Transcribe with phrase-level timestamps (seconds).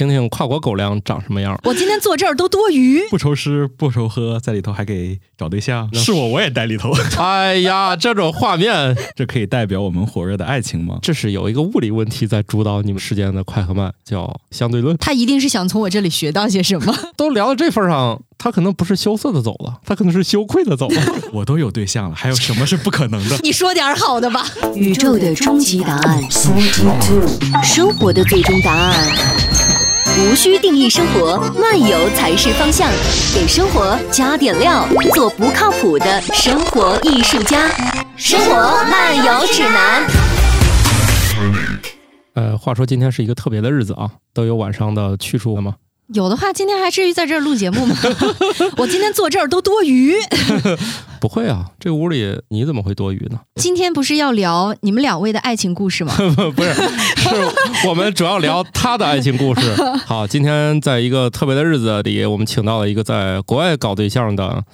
[0.00, 1.60] 听听跨国狗粮长什么样。
[1.62, 6.90] 我今天坐这儿都多余，不愁吃不愁喝，在里头还给找对象， 是我我也在里头。
[7.20, 10.98] 哎呀，这种画面，这可以代表我们火热的爱情吗？
[11.02, 14.96] 这是有一个物理问题在主导你们时间的快和慢，叫相对论。
[14.96, 16.96] 他一定是想从我这里学到些什么。
[17.18, 21.02] 都聊到这份上，他可能不是羞涩的走了，他可能是羞愧的走了。
[21.34, 23.36] 我都有对象了，还有什么是不可能的？
[23.42, 24.46] 你说点好的吧。
[24.74, 26.22] 宇宙的终极答案，
[27.62, 29.69] 生活的最终答案。
[30.22, 32.90] 无需定义生活，漫游才是方向。
[33.34, 37.68] 给生活加点料，做不靠谱的生活艺术家。
[38.16, 38.54] 生活
[38.90, 40.06] 漫游指南。
[42.34, 45.74] 呃，话说今天是一个特别的日子啊，都有晚上的去处了吗？
[46.12, 47.96] 有的话，今天还至于在这儿录节目吗？
[48.76, 50.14] 我今天坐这儿都多余。
[51.20, 53.38] 不会啊，这屋里你怎么会多余呢？
[53.56, 56.12] 今天不是要聊你们两位的爱情故事吗？
[56.56, 59.60] 不是，是我们主要聊他的爱情故事。
[60.06, 64.64] 好，今天在一个特别的日子里，我们请到了一个在国外搞对象的。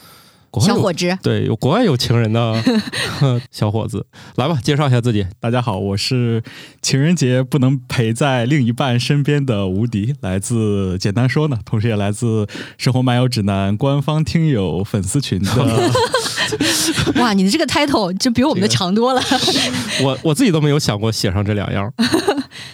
[0.60, 2.62] 小伙子，对，有国外有情人的
[3.52, 5.26] 小伙子，来吧，介绍一下自己。
[5.38, 6.42] 大家好，我是
[6.80, 12.46] 情人节不能陪在另一半身边的无敌，来自简单说呢，同时也来自
[12.78, 15.90] 生活漫游指南官方听友粉丝群的。
[17.20, 19.20] 哇，你的这个 title 就比我们的长多了。
[20.02, 21.92] 我我自己都没有想过写上这两样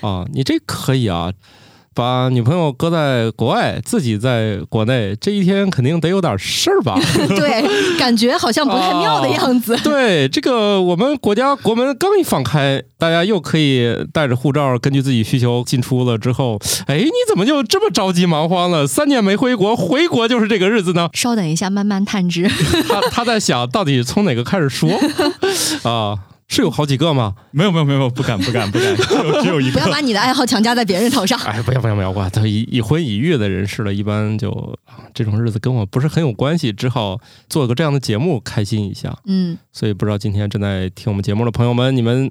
[0.02, 1.32] 啊，你这可以啊。
[1.94, 6.98] 把女朋友搁在国外，自己在国内，这一天肯定得有点事儿吧？
[7.36, 9.76] 对，感觉好像不太妙的样子。
[9.78, 18.86] 对，这个我们国家国门刚一放开，大家又可以带着护照，根据自己需求进出了之后，哎，你怎么就这么着急忙慌了？
[18.86, 21.08] 三年没回国，回国就是这个日子呢？
[21.12, 22.48] 稍等一下，慢慢探知。
[22.88, 24.90] 他他在想到底从哪个开始说
[25.84, 26.18] 啊？
[26.48, 27.34] 是有好几个吗？
[27.50, 28.96] 没有没有没有，不敢不敢不敢，
[29.42, 29.72] 只有一个。
[29.72, 31.38] 不要把你的爱好强加在别人头上。
[31.46, 32.10] 哎，不要不要不要！
[32.10, 34.78] 我都已已婚已育的人士了，一般就
[35.14, 39.16] 这种日子跟我不是很有关系，只好做个这样的节目开心一下。
[39.26, 42.30] 嗯，所以不知道今天正在听我们节目的朋友们，你们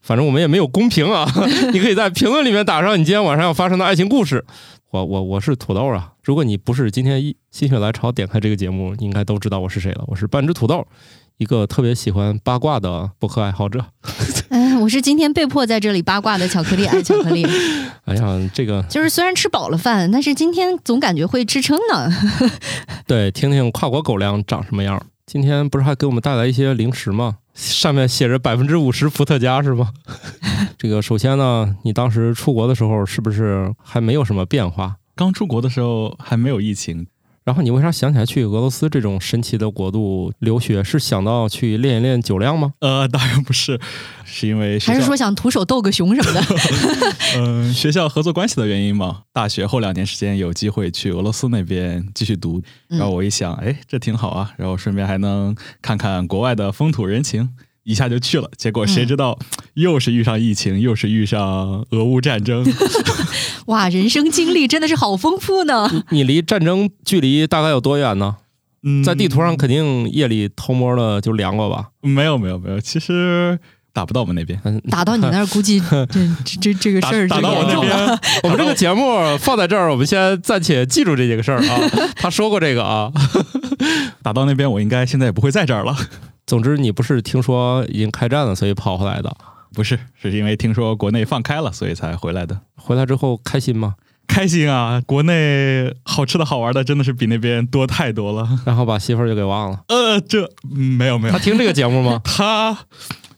[0.00, 1.30] 反正我们也没有公屏啊，
[1.72, 4.44] 你可以在评论里面打上你今天晚上要发生的爱情故事。
[4.90, 6.12] 我我我是土豆啊！
[6.22, 10.04] 如果你不是今天一心血来潮点开这个节目，应该都知道我是谁了。
[10.06, 10.86] 我是半只土豆。
[11.42, 13.84] 一个特别喜欢八卦的博客爱好者，
[14.50, 17.44] 嗯，我是今天被迫在这里八卦的巧克力爱巧克力。
[18.06, 22.08] 哎呀，这个就是虽然吃饱了饭，但是今天总感觉会吃撑呢。
[23.08, 25.04] 对，听听跨国狗粮长什么样。
[25.26, 27.38] 今天不是还给我们带来一些零食吗？
[27.54, 29.90] 上面写着百分之五十伏特加是吗？
[30.78, 34.94] 这个首先呢，你当时出国的时候是不是还没有什么变化？
[35.16, 37.08] 刚出国的时候还没有疫情。
[37.44, 40.82] 然后你为啥想起来去俄罗斯这种神奇的国度留学？
[40.84, 42.72] 是想到去练一练酒量吗？
[42.80, 43.80] 呃，当然不是，
[44.24, 46.40] 是因为还是说想徒手斗个熊什么的？
[47.38, 49.22] 嗯，学校合作关系的原因嘛。
[49.32, 57.50] 大学后两年时间有机会去俄罗斯那边继续读，然后我一想，哎，这挺好啊，然后顺便还能看看国外的风土人情。
[57.84, 59.38] 一下就去了，结果谁知道
[59.74, 62.64] 又是遇上疫情，又是遇上俄乌战争。
[63.66, 66.04] 哇，人生经历真的是好丰富呢！
[66.10, 68.36] 你离战争距离大概有多远呢？
[68.84, 71.90] 嗯，在地图上肯定夜里偷摸的就量过吧？
[72.00, 73.58] 没有没有没有，其实
[73.92, 74.58] 打不到我们那边，
[74.90, 75.80] 打到你那儿估计
[76.44, 78.18] 这这这个事儿打到我那边。
[78.42, 81.78] 我们这个节目放在这儿，我们先暂且记住这几个事儿啊。
[82.16, 83.12] 他说过这个啊，
[84.22, 85.96] 打到那边我应该现在也不会在这儿了。
[86.46, 89.34] 总之，你不是听说已经开战了，所以跑回来的？
[89.74, 92.58] 不是，是因为听说国内放开了，所以才回来的。
[92.76, 93.94] 回来之后开心吗？
[94.28, 95.02] 开心啊！
[95.04, 98.48] 国内好吃的好玩的真的是比那边多太多了。
[98.64, 99.80] 然后把媳妇儿就给忘了？
[99.88, 101.32] 呃，这没有没有。
[101.32, 102.20] 他听这个节目吗？
[102.24, 102.78] 他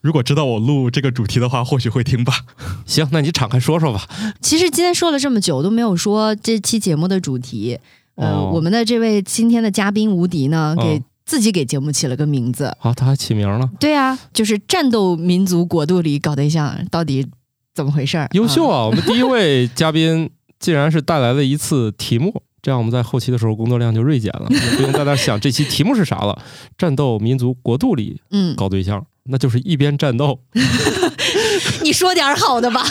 [0.04, 2.34] 如果知道我录这个主题的话，或许会听吧。
[2.84, 4.06] 行，那你敞开说说吧。
[4.42, 7.78] 其实今天说了这么久都没有说这期节目的主题。
[8.16, 11.02] 呃，我们的这位今天的嘉宾吴迪呢，给。
[11.26, 13.66] 自己给节目起了个名字，啊，他还起名了。
[13.80, 17.26] 对啊，就是战斗民族国度里搞对象，到底
[17.74, 18.28] 怎么回事儿？
[18.32, 18.84] 优秀啊！
[18.84, 20.28] 我们第一位嘉宾
[20.60, 24.46] 竟然是带来了一次题目，这样我们在后期的时候工作量就锐减了，
[24.76, 26.40] 不用在那想这期题目是啥了。
[26.78, 30.40] 战斗民族国度里，嗯，搞对象，那就是一边战斗。
[31.84, 32.82] 你说点好的吧。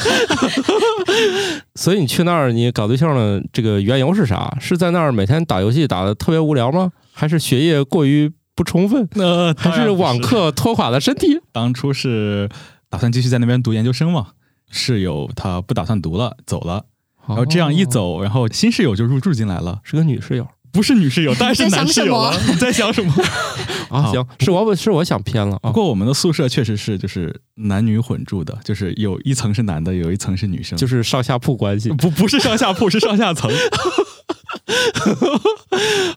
[1.73, 4.55] 所以你去那儿，你搞对象的这个缘由是啥？
[4.61, 6.91] 是在那儿每天打游戏打的特别无聊吗？
[7.11, 9.09] 还是学业过于不充分？
[9.15, 11.39] 那还是网课拖垮了身体？
[11.51, 12.47] 当初是
[12.91, 14.27] 打算继续在那边读研究生嘛？
[14.69, 16.85] 室友他不打算读了，走了。
[17.27, 20.47] 然后这样一走，然后新室友就入住进来了，是个女室友。
[20.71, 22.35] 不是女室友， 当然是男室友了。
[22.49, 23.13] 你在想什么？
[23.89, 25.59] 啊，行，是我是我想偏了。
[25.61, 31.89] 不过我们的宿舍确实是就是男女混住的，就是有一层是男的，有一层是女生，就是上下铺关系。
[31.91, 33.51] 不不是上下铺，是上下层。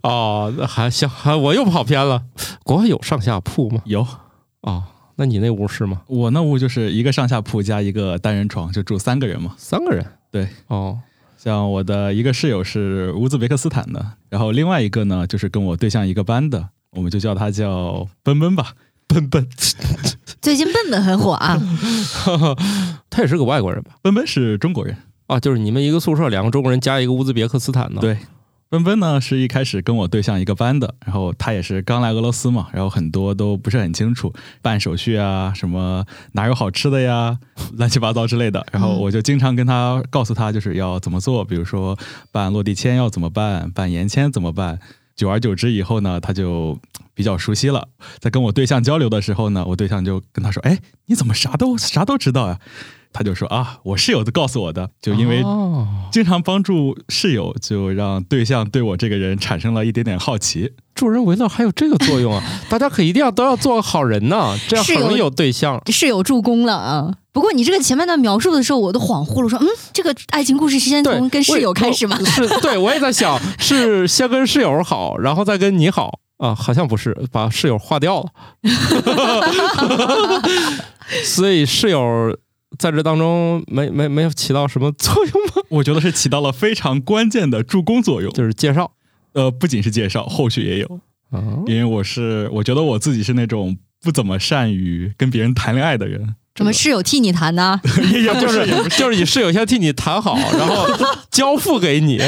[0.02, 2.22] 哦，还行，还我又跑偏了。
[2.64, 3.82] 国外有上下铺吗？
[3.84, 4.06] 有
[4.62, 4.84] 哦，
[5.16, 6.00] 那你那屋是吗？
[6.06, 9.54] 我那屋就是一个上下铺加一个单人床，就住三个人嘛。
[9.58, 10.98] 三个人，对，哦。
[11.36, 18.72] 像我的一个室友是乌兹别克斯坦的，然后另外一个呢就是跟我对象一个班的，我们就叫他叫奔奔吧，
[19.06, 19.46] 奔奔。
[20.42, 21.60] 最近笨笨很火啊，
[23.08, 23.92] 他也是个外国人吧？
[24.02, 24.96] 奔奔是中国人
[25.28, 28.18] 啊，就是你们一个宿舍两个中国人加一个乌兹别克斯坦的，对。
[28.68, 37.38] 奔奔呢是一开始跟我对象一个班的，然后他也是刚来俄罗斯嘛，然后很多都不是很清楚办手续啊，什么哪有好吃的呀，
[37.74, 38.66] 乱七八糟之类的。
[38.72, 41.96] 然后我就经常跟他告诉他就是要怎么做，比如说
[42.32, 44.80] 办落地签要怎么办，办延签怎么办。
[45.14, 46.78] 久而久之以后呢，他就
[47.14, 47.88] 比较熟悉了。
[48.18, 52.58] 在跟我对象交流的时候呢，我对象就跟他说：“哎，你怎么啥都啥都知道呀？”
[53.16, 55.42] 他就说啊，我室友都告诉我的，就因为
[56.12, 60.70] 经常帮助室友，就让对象对我这个人产生了一点点好奇。
[60.94, 62.42] 助人为乐还有这个作用啊！
[62.68, 65.80] 大家可一定要都要做个好人呢，这样很容易有对象。
[65.90, 67.14] 室友助攻了啊！
[67.32, 72.18] 不过你这个前半段描述的时候，我都恍惚了，说嗯，这个爱情故事是先从跟室友开始吗？
[72.24, 76.54] 是，对我也在想， 是先跟室友好，然后再跟你好啊？
[76.54, 78.28] 好像不是，把室友划掉了。
[81.24, 82.38] 所以室友。
[82.78, 85.62] 在这当中没没没有起到什么作用吗？
[85.68, 88.92] 我觉得是起到了非常关键的助攻作用，就是介绍。
[89.32, 91.00] 呃，不仅是介绍，后续也有。
[91.66, 96.34] 因为我是我觉得我自己是那种不怎么善于跟别人谈恋爱的人。
[96.54, 97.78] 怎么室友替你谈呢？
[98.14, 100.86] 也不是，就是你室友先替你谈好，然后
[101.30, 102.18] 交付给你。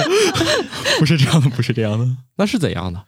[1.01, 2.07] 不是这样的，不是这样的。
[2.37, 3.03] 那是怎样的？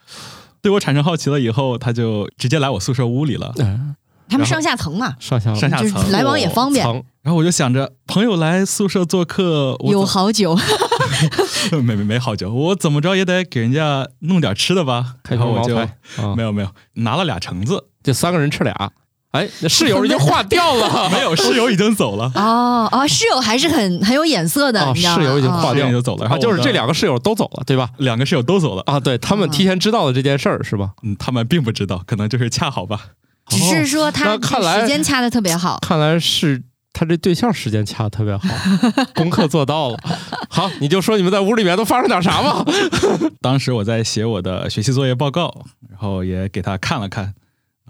[0.62, 3.52] 对我产生好奇了以后，他就直接来我宿舍屋里了。
[4.30, 6.10] 他们上下层嘛，上下上下层。
[6.10, 6.86] 来往也方便。
[7.22, 10.56] 然后我就想着，朋友来宿舍做客，有好酒，
[11.82, 15.16] 没没没好酒，我怎么着也得给人家弄点吃的吧。
[15.22, 15.76] 开口我就
[16.34, 16.68] 没有没有。
[16.94, 18.90] 拿了俩橙子，就三个人吃俩。
[19.32, 22.32] 哎，那室友已经化掉了， 没有室友已经走了。
[22.34, 25.88] 哦哦，室友还是很很有眼色的，室友已经化掉。
[25.90, 27.90] 就走了，然后就是这两个室友都走了，对吧？
[27.98, 28.82] 两个室友都走了。
[28.86, 30.90] 啊，对他们提前知道了这件事儿是吧？
[31.02, 32.98] 嗯，他们并不知道，可能就是恰好吧。
[33.50, 34.32] 只是说他
[34.80, 36.62] 时间掐的特别好，看来是
[36.92, 38.48] 他这对象时间掐的特别好，
[39.14, 39.98] 功课做到了。
[40.48, 42.64] 好，你就说你们在屋里面都发生点啥吧。
[43.40, 47.34] 当时我在写我的学习作业报告，然后也给他看了看，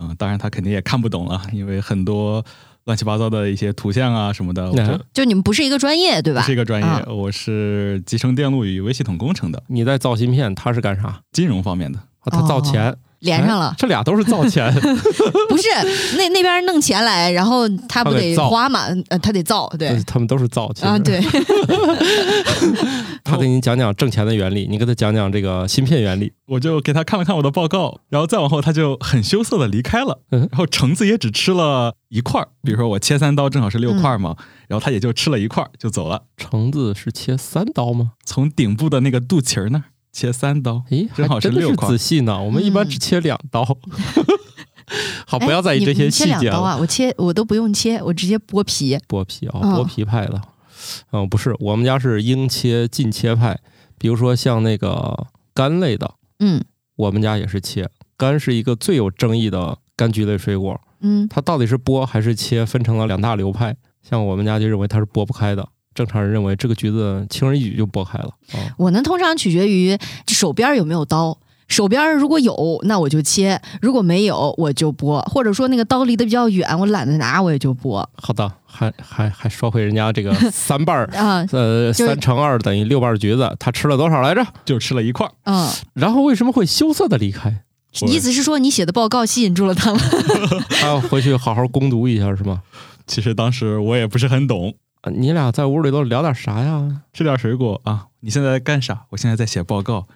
[0.01, 2.45] 嗯，当然他肯定也看不懂了，因为很多
[2.85, 4.71] 乱七八糟的一些图像啊什么的。
[5.13, 6.43] 就你们不是一个专业对吧？
[6.43, 9.63] 是一个专业，我是集成电路与微系统工程的。
[9.69, 11.21] 你在造芯片，他是干啥？
[11.33, 12.95] 金融方面的，他造钱。
[13.20, 14.72] 连上了，这俩都是造钱，
[15.49, 15.69] 不是
[16.17, 18.87] 那那边弄钱来，然后他不得花嘛？
[19.08, 21.20] 呃，他得造，对，他们都是造钱啊，对。
[23.22, 34.34] 他给你讲讲挣钱的原理，你给他讲讲这个芯片原理，我就给他看了看我的报告，然后再往后他就很羞涩的离开了，然后橙子也只吃了一块比如说我切三刀正好是六块嘛，
[34.67, 36.22] 然后他也就吃了一块就走了。
[36.38, 38.12] 橙子是切三刀吗？
[38.25, 39.84] 从顶部的那个肚脐儿那儿。
[40.12, 41.89] 切三刀，咦，正好是六块。
[41.89, 43.65] 仔细呢，我们一般只切两刀。
[45.25, 46.77] 好，不要在意这些细节啊！
[46.77, 48.99] 我切，我都不用切，我直接剥皮。
[49.09, 50.41] 剥皮啊，剥皮派的。
[51.12, 53.57] 嗯，不是，我们家是应切尽切派。
[53.99, 56.65] 比如说像那个柑类的，嗯，
[56.96, 57.89] 我们家也是切。
[58.19, 60.81] 柑是一个最有争议的柑橘类水果。
[61.01, 63.77] 嗯，它到底是剥还是切，分成了两大流派。
[64.03, 65.69] 像我们家就认为它是剥不开的。
[65.94, 68.31] 正常人认为这个橘子轻而易举就剥开了。
[68.77, 69.97] 我呢，通常取决于
[70.29, 71.39] 手边有没有刀。
[71.69, 75.20] 手边如果有，那我就切；如果没有，我就剥。
[75.31, 78.05] 或者说那个刀离得比较远，我懒得拿，我也就剥。
[78.15, 84.44] 好的，还还还说回人家这个 三瓣儿啊，呃，三乘二等于六瓣橘子，他吃了多少来着？
[84.65, 85.31] 就吃了一块。
[85.44, 87.63] 嗯，然后为什么会羞涩的离开？
[88.03, 90.01] 意思是说你写的报告吸引住了他吗？
[90.70, 92.63] 他 要回去好好攻读一下是吗？
[93.06, 94.75] 其实当时我也不是很懂。
[95.13, 97.01] 你俩在屋里都聊点啥呀？
[97.13, 98.09] 吃点水果啊！
[98.21, 99.07] 你现在在干啥？
[99.11, 100.07] 我现在在写报告。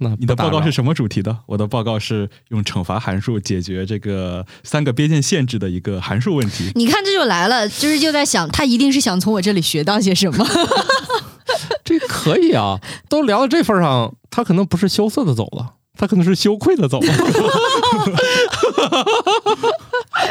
[0.00, 1.38] 那你的报告是什么主题的？
[1.46, 6.70] 我的报告是用惩罚函数解决这个三个边界限制的一个函数问题。
[6.76, 10.46] 你看这就来了，就是就在想，他一定是想从我这里学到些什么。
[11.82, 12.78] 这可以啊，
[13.08, 17.12] 都聊到这份上，他可能不是羞涩的走了，他可能是羞愧的走了。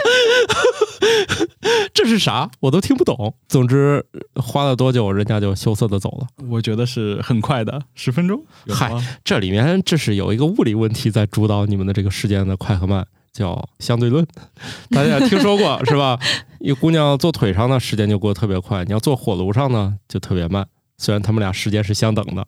[1.94, 2.50] 这是啥？
[2.60, 3.34] 我都听不懂。
[3.48, 6.28] 总之，花了多久，人家就羞涩的走了。
[6.50, 8.44] 我觉得是很快的，十分钟。
[8.70, 8.92] 嗨
[9.24, 14.26] 这里面这是有一个物理问题在主导你们的这个时间的快和慢，叫相对论。
[14.92, 16.20] 大家也听说过是吧？
[16.60, 20.68] 一姑娘坐腿上呢，时间就过得特别快；你要坐火炉上呢，就特别慢。
[20.98, 22.46] 虽然他们俩时间是相等的，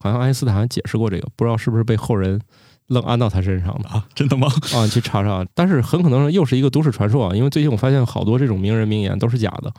[0.00, 2.40] 好像爱因斯坦解释过这个，不知道是不是被后人
[2.88, 3.88] 愣安到他身上的。
[3.88, 4.48] 啊，真的吗？
[4.74, 5.46] 啊，你去查查。
[5.54, 9.72] 但是很可能又是一个都市传说啊，因为最近我发现好多这种名人名言都是假的。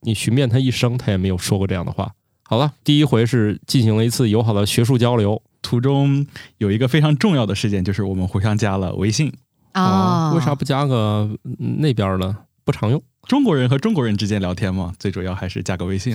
[0.00, 2.12] 你寻遍他一生，他也没有说过这样的话。
[2.42, 6.26] 好了，第一回是进行了一次友好的学术交流途中
[6.58, 9.32] 有一个非常重要的事件，就是我们互相加了微信。
[9.72, 13.02] 啊，为啥不加个嗯那边呢不常用？
[13.26, 16.14] 中国人和中国人之间聊天嘛，最主要还是加个微信。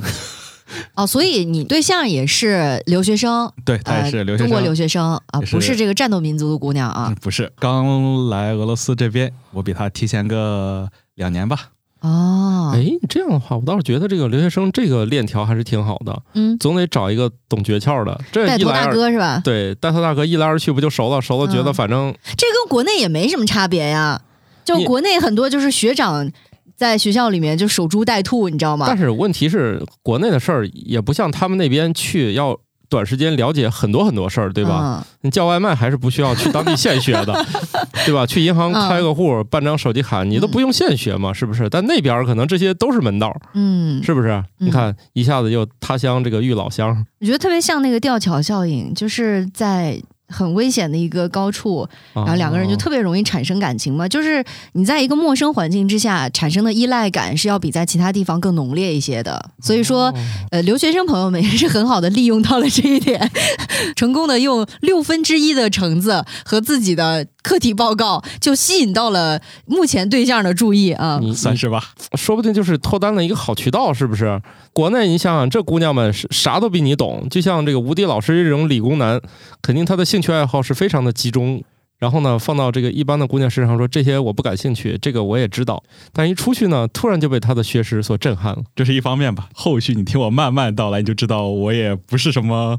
[0.96, 7.16] 哦，所以你对象也是留学生，对他也是留学生，呃中国留学生啊，不是这个战斗民族的姑娘啊嗯。
[7.22, 11.70] 不是刚来俄罗斯这边，我比他提前个两年吧。
[12.02, 18.22] 哦，哎，这样的话，我倒是觉得这个留学生这个链条还是挺好的，嗯，总得找一个懂诀窍的。
[18.32, 19.42] 这带头大哥是吧？
[19.44, 21.22] 对带头大哥一来二去不就熟了？
[21.22, 24.22] 熟了觉得嗯反正这跟国内也没什么差别呀。
[24.64, 26.32] 就国内很多就是学长
[26.80, 28.98] 在学校里面就守株待兔，你知道吗但？
[28.98, 32.58] 是问题是，国内的事儿也不像他们那边去要
[32.88, 34.70] 短时间了解很多很多事儿，对吧？
[34.70, 35.08] 吧？
[35.24, 37.46] 你叫外卖还是不需要去当地现学的，
[38.06, 38.26] 对吧？
[38.26, 41.70] 去银行开个户、办张手机卡，你都不用现学嘛，是不是？
[41.70, 44.42] 但那边儿可能这些都是门道，嗯，是不是？
[44.60, 50.02] 你看一下子又他乡这个遇老乡，我觉得特别像那个吊桥效应，就是在。
[50.30, 54.08] 很危险的一个高处，然然后两个人就特别容易产生感情嘛。
[54.08, 54.44] 就是
[54.74, 59.50] 你在一个陌生环境之下产生的依赖感是要比在其他地方更浓烈一些的。
[59.62, 60.14] 所以说，
[60.52, 63.30] 呃，留学生朋友们也是很好的利用到了这一点，
[63.96, 71.20] 成功的用六分之一的橙子和自己的课题报告，就吸引到了目前对象的注意啊。
[71.22, 71.84] 你 算是吧，
[72.16, 74.42] 说不定就是脱单的一个好渠道，是不是？
[74.74, 79.20] 国内你想想，这姑娘们是啥都比你懂，就像这个吴迪老师这种理工男，
[79.62, 81.64] 肯定他的兴趣爱好是非常的集中。
[82.00, 88.64] 然后呢，放到这个一般的姑娘身上说这些我不感兴趣，这个我也知道，但一出去呢，突然就被他的学识所震撼了。
[88.74, 89.50] 这是一方面吧。
[89.54, 92.78] 后续你听我慢慢道来，你就知道我也不是什么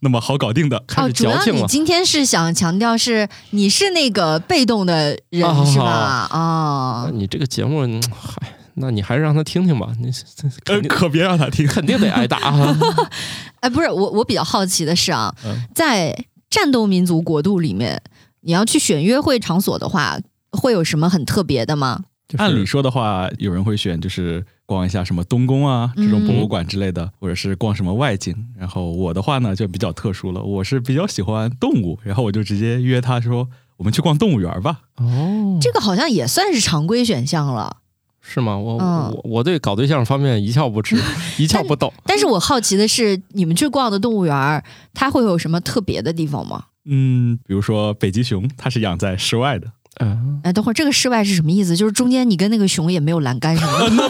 [0.00, 0.78] 那么好搞定的。
[0.78, 1.60] 哦，开始主要矫情了。
[1.60, 6.28] 你今天是想强调是你是那个被动的人、哦是吧？
[6.30, 11.66] 啊、那你这个节目，嗯嗨，那你还是让他听听吧，你可别让他听。
[11.66, 12.78] 肯定得挨打啊。
[13.60, 16.16] 哎，不是我，我比较好奇的是啊，嗯在
[16.48, 18.02] 战斗民族国度里面，
[18.42, 20.18] 你要去选约会场所的话，
[20.50, 22.04] 会有什么很特别的吗？
[22.28, 28.34] 就是按理说的话，有人会选就是逛一下什么东宫啊这种博物馆之类的，或者是逛什么外景。
[28.56, 34.80] 然后我的话呢就比较特殊了，我是比较喜欢动物，然后我就直接约他说我们去逛动物园吧。
[34.96, 37.78] 哦，这个好像也算是常规选项了。
[38.24, 38.56] 是吗？
[38.56, 40.96] 我、嗯我我对搞对象方面一窍不知，
[41.38, 41.92] 一窍不懂。
[42.06, 46.66] 但是我好奇的是，你们去逛的动物园儿，它会有什么特别的地方吗？
[46.84, 49.68] 嗯，比如说北极熊，它是养在室外的。
[50.00, 51.76] 嗯，哎，等会儿这个室外是什么意思？
[51.76, 54.08] 就是中间你跟那个熊也没有栏杆什么的。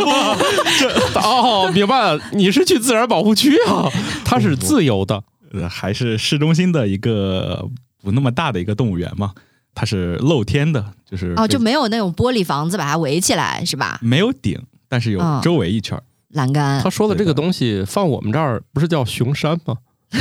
[1.21, 3.89] 哦，明白了，你是去自然保护区啊，
[4.25, 5.23] 它是自由的。
[5.53, 7.69] 呃，还是市中心的一个
[8.03, 9.33] 不那么大的一个动物园嘛，
[9.75, 13.99] 它是露天的，就是哦，就没有那种玻璃房子把它围起来是吧？
[14.01, 16.03] 没有顶，但是有嗯周围一圈儿。
[16.31, 19.77] 栏杆他说的这个东西放我们这儿不是叫熊山吗？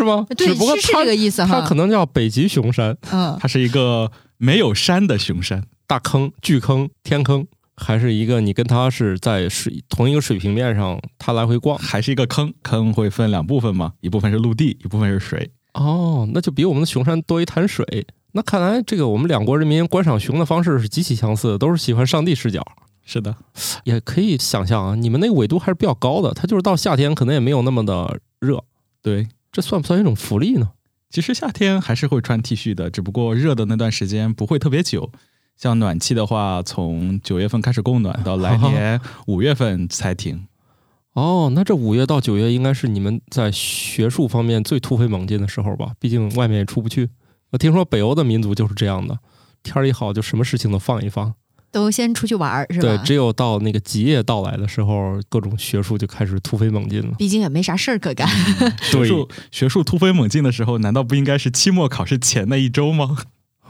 [0.00, 0.26] 是吗？
[0.36, 1.60] 对，只不过它是是这个意思哈。
[1.60, 11.78] 它可能叫北极熊山，嗯，它是一个没有山的熊山，大坑、巨坑、天坑，还是一个你跟它是在水同一个水平面上，它来回逛。
[11.78, 12.52] 还是一个坑。
[12.62, 15.50] 坑会分两部分嘛，一部分是陆地，一部分是水。
[15.74, 18.06] 哦，那就比我们的熊山多一潭水。
[18.32, 22.64] 那看来这个我们两国人民观赏熊的方式是极其相似的，都是喜欢上帝视角。
[23.04, 23.34] 是的，
[23.84, 28.62] 也可以想象啊，你们那个纬度还是比较高的，它就是到夏天可能也没有那么的热，
[29.02, 29.26] 对。
[29.52, 30.70] 这算不算一种福利呢？
[31.08, 35.10] 其实夏天还是会穿 T 恤的，只不过热的那段时间不会特别久。
[35.56, 40.46] 像暖气的话，从九月份开始供暖，到来年五月份才停。
[41.12, 45.92] 哦，那这五月到九月应该是你们在学术方面最突飞猛进的时候吧？
[45.98, 47.10] 毕竟外面也出不去。
[47.50, 49.18] 我听说北欧的民族就是这样的，
[49.64, 51.34] 天儿一好就什么事情都放一放。
[51.72, 52.88] 都先出去玩儿是吧？
[52.96, 57.14] 对，只有到那个极夜到来的时候，各种学术就开始突飞猛进了。
[57.18, 58.28] 毕竟也没啥事儿可干。
[58.82, 63.16] 学术学术突飞猛进的时候，难道不应该是期末考试前那一周吗？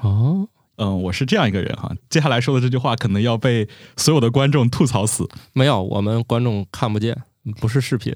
[0.00, 1.92] 哦， 嗯，我是这样一个人哈。
[2.08, 5.28] 接下来说的这句话可能要被所有的观众吐槽死。
[5.52, 7.16] 没有，我们观众看不见，
[7.60, 8.14] 不是视频。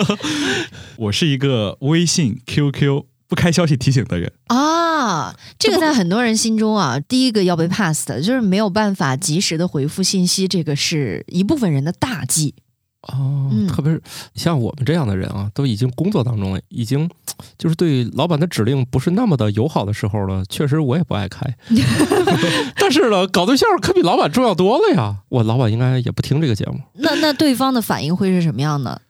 [0.96, 4.32] 我是一个微信、QQ、不开消息提醒的人。
[4.46, 12.54] 啊，这个在很多人心中啊，第一个要被 pass 的就是没有办法及时的回复信息，这个是一部分人的大忌。
[13.02, 14.02] 哦，嗯特别是
[14.34, 17.08] 像我们这样的人啊，都已经工作当中了，已经
[17.56, 20.44] 就是对老板的指令不是那么的友好的时候了。
[20.48, 21.46] 确实我也不爱开，
[22.76, 25.18] 但是呢，搞对象可比老板重要多了呀。
[25.28, 26.80] 我老板应该也不听这个节目。
[26.94, 29.00] 那那对方的反应会是什么样的？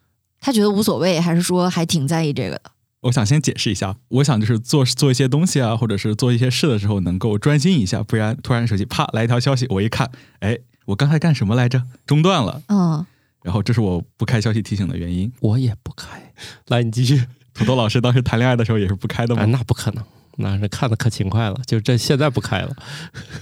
[0.41, 2.63] 他觉得无所谓，还是说还挺在意这个的？
[3.07, 10.11] 我想先解释一下，我想就是做做一些东西啊，或者是做一些事的时候能够专心一下，不然突然手机啪来一条消息，我一看，
[10.41, 11.83] 哎，我刚才干什么来着？
[12.07, 13.05] 中断了，嗯，
[13.43, 15.33] 然后这是我不开消息提醒的原因。
[15.41, 16.33] 我也不开。
[16.69, 17.25] 来，你继续。
[17.55, 19.43] 土豆老师当时谈恋爱的时候也是不开的吗？
[19.43, 20.05] 哎，那不可能，
[20.37, 22.77] 那是看的可勤快了，就这现在不开了。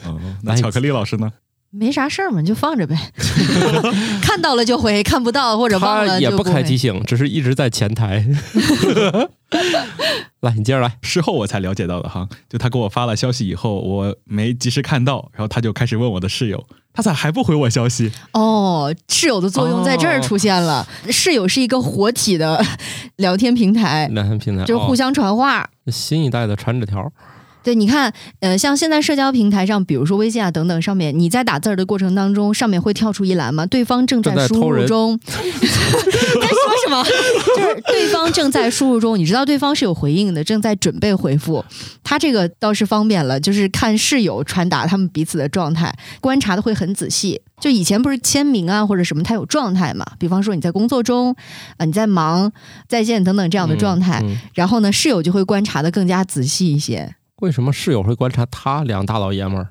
[0.05, 1.33] 哦，那巧克力老师呢？
[1.77, 2.97] 没啥事儿嘛，就放着呗。
[4.23, 8.25] 看到了就回，看不到或者忘了也不开提醒，只是一直在前台。
[10.41, 10.97] 来，你接着来。
[11.03, 18.13] 事后我才了解到的哈，就他给我发了消息以后，我没及时看到，然后他就开始问我的室友，他咋还不回我消息？
[18.33, 20.87] 哦，室友的作用在这儿出现了。
[21.11, 22.63] 室友是一个活体的
[23.17, 25.61] 聊天平台，聊天平台就是互相传话。
[25.61, 27.13] 哦新一代的传纸条，
[27.65, 33.65] 对，你看，呃，像现在社交平台上，比如说微信啊等等上面，你在打字儿的过程当中，上面会跳出一栏吗？
[33.65, 35.19] 对方正正在输入中。
[35.25, 37.03] 在说什么？
[37.57, 41.65] 就是对方正在输入中，你知道对方是有回应的，正在准备回复。
[42.03, 47.41] 他这个倒是方便了，就是看室友传达他们彼此的状态，观察的会很仔细。
[47.61, 50.05] 就以前不是签名啊或者什么，他有状态嘛？
[50.19, 51.35] 比方说你在工作中，
[51.79, 52.53] 啊、你在忙、
[52.87, 57.15] 在线等等这样的状态，嗯嗯然后呢，室友就会观察的更加仔细一些。
[57.45, 59.69] 为什么室友会观察他两大老爷们儿？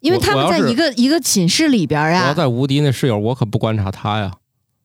[0.00, 4.32] 因为他们在一个一个寝室里边呀啊，我要在无敌那室友，我可不观察他呀。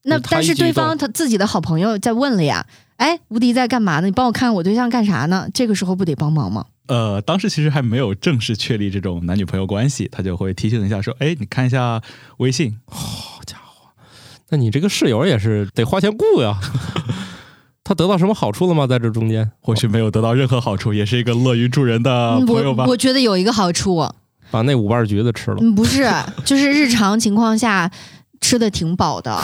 [0.04, 2.68] 那但是对方他自己的好朋友在问了呀，
[2.98, 4.08] 哎，无敌在干嘛呢？
[4.08, 5.48] 你帮我看我对象干啥呢？
[5.54, 6.66] 这个时候不得帮忙吗？
[6.88, 12.02] 呃，当时其实还没有正式确立这种男女朋友关系，他就会提醒一下说，哎，你看一下
[12.38, 12.78] 微信。
[12.88, 13.90] 好家伙，
[14.50, 16.60] 那你这个室友也是得花钱雇呀。
[17.86, 18.88] 他得到什么好处了吗？
[18.88, 22.92] 在这中间，或许没有得到任何好处，也是一个乐于助人的嗯朋友吧我。
[22.92, 24.06] 我觉得有一个好处，
[24.50, 25.58] 把那五瓣橘子吃了。
[25.62, 26.12] 嗯，不是，
[26.44, 27.92] 就是日常情况下
[28.42, 29.40] 吃的挺饱的，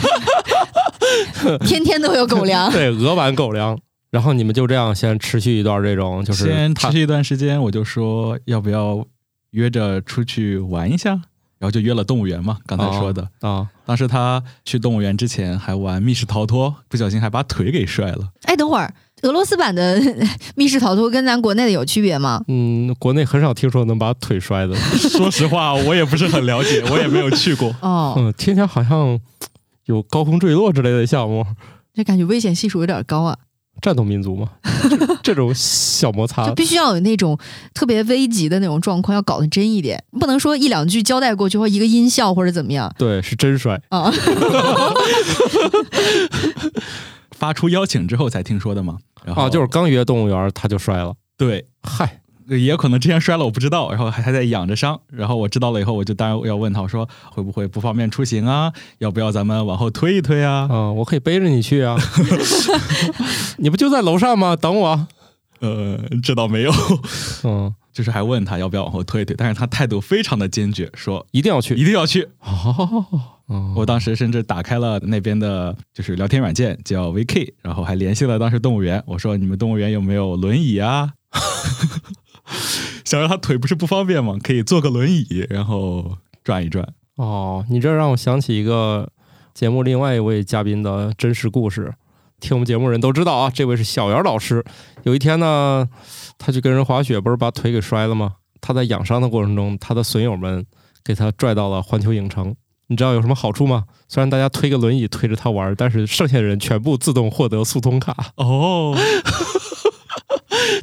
[1.66, 2.72] 天天都有狗粮。
[2.72, 3.78] 对，鹅丸狗粮。
[4.10, 9.06] 然后你们就这样先持续一段这种，就是先持续一段时间，我就说要不要
[9.50, 11.20] 约着出去玩一下，
[11.60, 13.28] 然后就约了动物园嘛，刚才说的。
[13.40, 18.30] 啊，当时他去动物园之前还玩密室逃脱，不小心还把腿给摔了。
[18.44, 18.92] 哎，等会儿，
[19.22, 20.00] 俄罗斯版的
[20.56, 22.42] 密室逃脱跟咱国内的有区别吗？
[22.48, 24.74] 嗯，国内很少听说能把腿摔的。
[24.96, 27.68] 说实话，我也不是很了解，我也没有去过。
[27.82, 29.20] 哦，嗯，听起来好像
[29.84, 31.44] 有高空坠落之类的项目，
[31.92, 33.36] 这感觉危险系数有点高啊。
[33.80, 34.48] 战斗民族嘛，
[34.88, 37.38] 这这种小摩擦 就，必须要有那种
[37.74, 43.80] 特别危急的那种状况，要搞得真一点，不能说一两句交代过去或一个音效或者怎么样对，是真摔。
[43.88, 44.12] 啊。
[47.32, 48.98] 发出邀请之后才听说的吗。
[49.24, 51.14] 然后啊，就是刚约动物园他就摔了。
[51.38, 52.20] 对，嗨，
[52.58, 55.00] 也有可能之前摔了，我不知道，然后还还在养着伤。
[55.08, 58.72] 然后我知道了以后，我就当然要问他，我说会不会不方便出行啊？
[58.98, 60.68] 要不要咱们往后推一推啊？
[60.70, 61.96] 嗯，我可以背着你去啊。
[63.58, 64.56] 你不就在楼上吗？
[64.56, 65.06] 等我。
[65.60, 66.72] 呃，这倒没有，
[67.44, 71.74] 嗯，就是还问他要不要往后推一推，但是他态度非常的坚决，说一定要去。
[71.74, 72.26] 一定要去。
[72.40, 73.04] 哦，
[73.48, 81.12] 嗯我当时甚至打开了那边的，就是聊天软件叫 VK，然后还联系了当时动物园，我说你们动物园有没有轮椅啊？
[83.10, 84.36] 想让他腿不是不方便吗？
[84.40, 86.86] 可以坐个轮椅，然后转一转。
[87.16, 89.10] 哦，你这让我想起一个
[89.52, 91.92] 节目另外一位嘉宾的真实故事。
[92.38, 94.64] 听我们节目人都知道啊，这位是小袁老师。
[95.02, 95.88] 有一天呢，
[96.38, 98.34] 他去跟人滑雪，不是把腿给摔了吗？
[98.60, 100.64] 他在养伤的过程中，他的损友们
[101.04, 102.54] 给他拽到了环球影城。
[102.86, 103.86] 你知道有什么好处吗？
[104.08, 108.96] 虽然大家推个轮椅推着他玩，但是剩下的人全部自动获得速通卡，哦，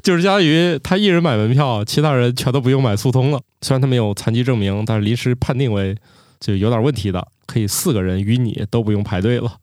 [0.02, 3.40] 就是相当于他一人买门票，其他人全都不用买速通了。
[3.62, 5.96] 虽然他没有残疾证明，但是临时判定为
[6.40, 9.58] 就有点问题的，可以四个人与你都不用排队了。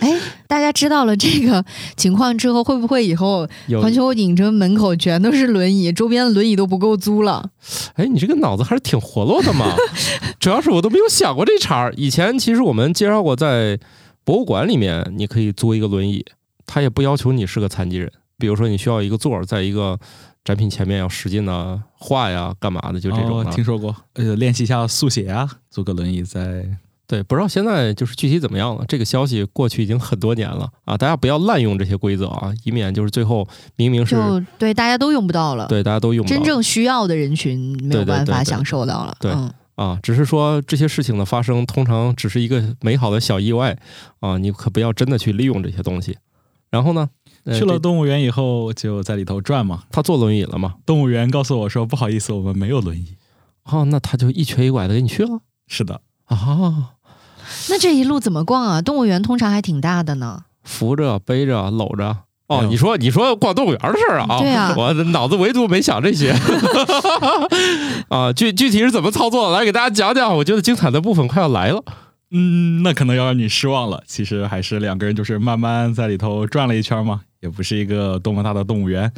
[0.00, 0.12] 哎，
[0.46, 1.64] 大家知道了这个
[1.96, 3.48] 情况之后，会不会以后
[3.80, 7.50] 环球影城门口全都是轮椅，周边的轮椅都不够租了？
[7.94, 9.74] 哎，你这个脑子还是挺活络的嘛。
[10.38, 11.94] 主要是我都没有想过这茬儿。
[11.96, 13.78] 以前其实我们介绍过，在
[14.22, 16.24] 博物馆里面你可以租一个轮椅，
[16.66, 18.12] 他也不要求你是个残疾人。
[18.38, 19.98] 比如说你需要一个座儿，在一个
[20.44, 23.94] 展品前面要使劲的画呀、干嘛的，就这种听说过。
[24.14, 26.68] 呃，练习一下速写啊，坐个轮椅在
[27.08, 28.84] 对，不知道现在就是具体怎么样了。
[28.88, 33.46] 这个消息过去已经很多年了啊，大家不要滥用这些规则啊，以免就是最后
[33.76, 39.16] 明明是就对大家都用不到了，对大家都用不到真正需要的人群没有对对对对办法享受到了。
[39.20, 43.78] 对嗯，啊，只是说这些事情的发生通常只是一个美好的小意外
[44.18, 46.18] 啊，你可不要真的去利用这些东西。
[46.70, 49.84] 然后呢，呃去了动物园以后就在里头转嘛。
[49.90, 50.74] 他坐轮椅了吗？
[50.84, 53.14] 动物园告诉我说不好意思，我们没有轮椅。
[53.64, 56.92] 哦，那他就一瘸一拐的给你去了是的，啊，
[57.68, 58.80] 那这一路怎么逛啊？
[58.82, 60.44] 动物园通常还挺大的呢。
[60.62, 62.18] 扶着、背着、搂着。
[62.48, 64.38] 哦，你说你说逛动物园的事儿啊？
[64.38, 66.30] 对啊 我脑子唯独没想这些
[68.08, 68.32] 啊。
[68.32, 69.58] 具具体是怎么操作的？
[69.58, 70.36] 来给大家讲讲。
[70.36, 71.82] 我觉得精彩的部分快要来了。
[72.30, 74.02] 嗯，那可能要让你失望了。
[74.06, 79.10] 其实还是两个人就是慢慢在里头转了一圈嘛，也不是一个多么大的动物园。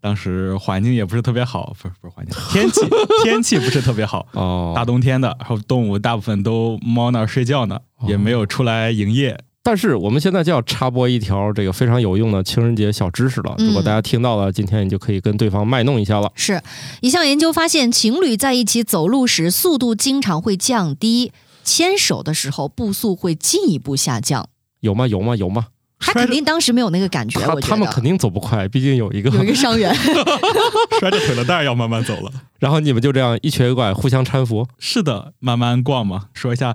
[0.00, 2.80] 当时环境也不是特别好，不是不是环境， 天气
[3.24, 9.38] 天气不是特别好，哦，大冬天的，然后动物大部分都猫那儿睡觉呢，哦也没有出来营业。
[9.64, 13.52] 但是我们现在就要插播一条这个非常有用的情人节小知识了。
[13.58, 16.30] 嗯如果大家听到了，今天你就可以跟对方卖弄一下了。
[16.36, 16.62] 是
[17.00, 21.32] 一项研究发现，情侣在一起走路时速度经常会降低，
[21.64, 24.48] 牵手的时候步速会进一步下降。
[24.78, 25.08] 有吗？
[25.08, 25.34] 有吗？
[25.34, 25.66] 有吗？
[25.98, 29.30] 他肯定当时没有那个感觉，他我觉得他们肯定走不快，毕竟有一个。
[29.30, 29.94] 有一个伤员。
[31.00, 32.30] 摔着腿了，当然要慢慢走了。
[32.58, 34.66] 然后你们就这样一瘸一拐互相搀扶。
[34.78, 36.28] 是的，慢慢逛嘛。
[36.34, 36.74] 说一下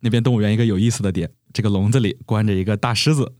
[0.00, 3.32] 那边动物园一个有意思的点，这个笼子里关着一个大狮子，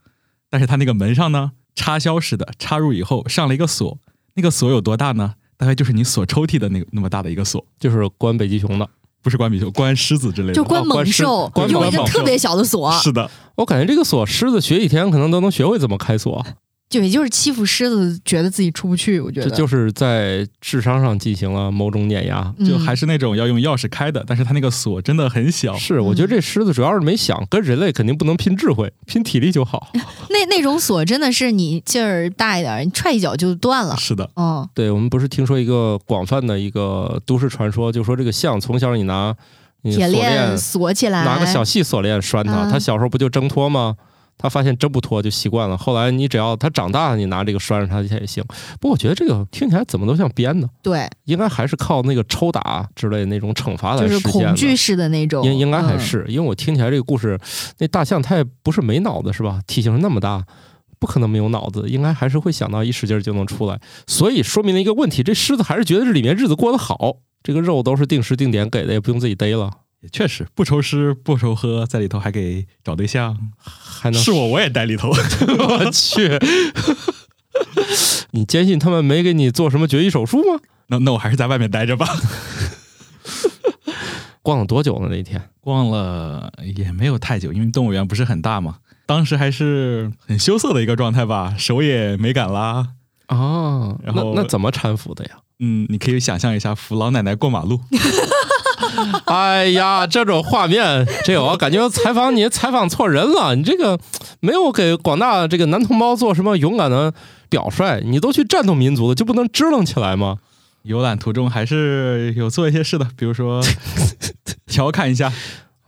[0.51, 3.99] 但是它那个门上呢，插销式的，插入以后上了一个锁，
[4.35, 5.35] 那个锁有多大呢？
[5.57, 8.89] 大概就是你锁抽屉的那个那么大的一个锁，就是关北极熊的，
[9.23, 10.55] 不是关比丘，关狮子之类的。
[10.55, 16.45] 就关哦关狮猛兽，关用一个猛兽特别小的锁，是的，我感觉这个锁狮子学几天可能都能学会怎么开锁，
[16.93, 19.19] 就也就是欺负狮子，觉得自己出不去。
[19.19, 22.53] 我觉得这就是在智商上进行了某种碾压。
[22.59, 25.75] 嗯就还是那种要用钥匙开的，但是它那个锁真的很小。
[25.77, 29.89] 是，我觉得这狮子主要是没想，跟人类肯定不能拼智慧，拼体力就好。
[30.29, 33.97] 那那种锁真的是你劲儿大一点，你踹一脚就断了。
[33.97, 39.35] 是的，嗯，对我们不是听说一个广泛的一个都市传说，就说这个象从小你拿
[39.83, 43.97] 铁锁链链锁起来，拿个小细锁链拴它，嗯它小时候不就挣脱吗？
[44.43, 48.43] 他发现真不脱就习惯了，后来你只要他长大了，你拿这个拴着他也行。
[48.81, 54.49] 不过我觉得这个听起来怎么都像编的，对，应该还是靠那个抽打之类的那种惩罚来就是实现的。
[54.49, 57.39] 恐惧式的那种，应应该还嗯是，因为我听起来这个故事，
[57.79, 59.61] 那大象它也不是没脑子是吧？
[59.69, 60.45] 体型那么大，
[60.99, 63.81] 不可能没有脑子，应该还是会想到一使劲儿就能出来。
[64.09, 69.71] 所以说明了一个问题，这狮子还是觉得这里面日子过得好，这个肉都是定时定点给的，也不用自己逮了，
[70.03, 73.37] 也确实不愁吃不愁喝，在里头还给找对象。
[73.59, 75.09] 还能是我，我也待里头。
[75.15, 76.39] 我去，
[78.33, 80.61] 你坚信他们没给你做什么绝育手术吗？
[80.89, 82.07] 那那我还是在外面待着吧。
[84.43, 85.07] 逛了多久呢？
[85.09, 88.79] 那一天逛了也没有太久，因为动物园不是很大嘛。
[89.07, 92.89] 当时还是很羞涩的一个状态吧，手也没敢拉。
[93.29, 95.39] 哦，然后那那怎么搀扶的呀？
[95.61, 97.81] 嗯，你可以想象一下扶老奶奶过马路，
[99.27, 103.55] 哎呀，这种画面，这我感觉采访你采访错人了。
[103.55, 103.99] 你这个
[104.41, 107.13] 没有给广大这个男同胞做什么勇敢的
[107.49, 110.39] 表率，你都去战斗民族了，就不能支棱起来吗？
[110.83, 113.63] 游览途中还是有做一些事的，比如说
[114.67, 115.31] 调侃一下，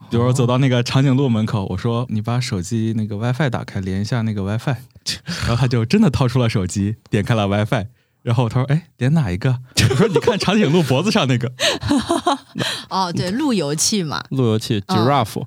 [0.09, 4.75] 比如说走到那个长颈鹿门口，我说你把手机那个 WiFi 打开，连一下那个 WiFi，
[5.41, 7.87] 然后他就真的掏出了手机，点开了 WiFi。
[8.25, 9.55] 然后他说：“哎，点哪一个？”
[9.87, 11.51] 我说：“你看长颈鹿脖子上那个。
[12.89, 15.43] 哦，对，路由器嘛，路由器嗯 giraffe，、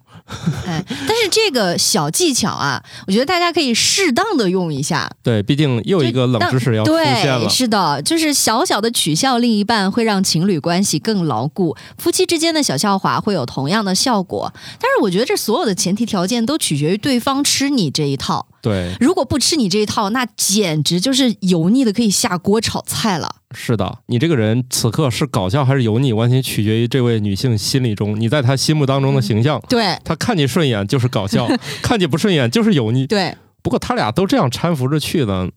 [0.65, 5.11] 哎，但是这个小技巧啊，我觉得大家可以适当的用一下。
[5.25, 7.49] 对，毕竟又一个冷知识要出现对，了。
[7.49, 11.77] 是的，就是小小的取笑另一半，会让情侣关系更牢固。
[11.99, 18.47] 夫妻之间的小笑话会有同样的效果，但是我觉得这所有的前提条件都取决于对方吃你这一套。
[18.61, 23.37] 对，如果不吃你这一套，那简直就是油腻的可以下锅炒菜了。
[23.55, 29.63] 是的，你这个人此刻是搞笑还是油腻，完全取决于这位女性心理中你在她心目当中的形象。
[29.69, 31.49] 对她看你顺眼就是搞笑，
[31.83, 33.07] 看你不顺眼就是油腻。
[33.07, 35.49] 对，不过他俩都这样搀扶着去的，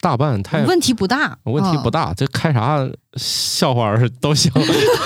[0.00, 1.92] 大半太问题不大，问题不嗯。
[1.92, 4.52] 大，这开啥笑话儿 都行，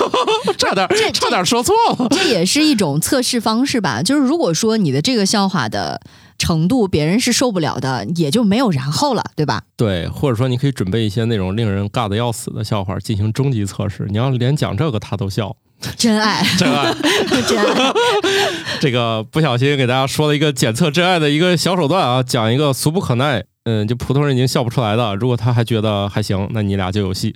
[0.57, 2.07] 差点这差点说错了。
[2.09, 4.03] 这也是一种测试方式吧。
[4.03, 6.01] 就是如果说你的这个笑话的
[6.37, 9.63] 程度别人是受不了的，也就没有然后了，对吧？
[9.77, 14.05] 对，或者说你可以准备一些那种令人尬的要死的笑话进行终极测试。
[14.09, 15.55] 你要连讲这个他都笑，
[15.97, 16.93] 真爱， 真爱。
[17.47, 17.93] 真爱。
[18.81, 25.15] 这个不小心给大家说了一个检测真爱的一个小手段啊，讲一个俗不可耐，嗯，就普通人已经笑不出来的。
[25.15, 27.35] 如果他还觉得还行，那你俩就有戏。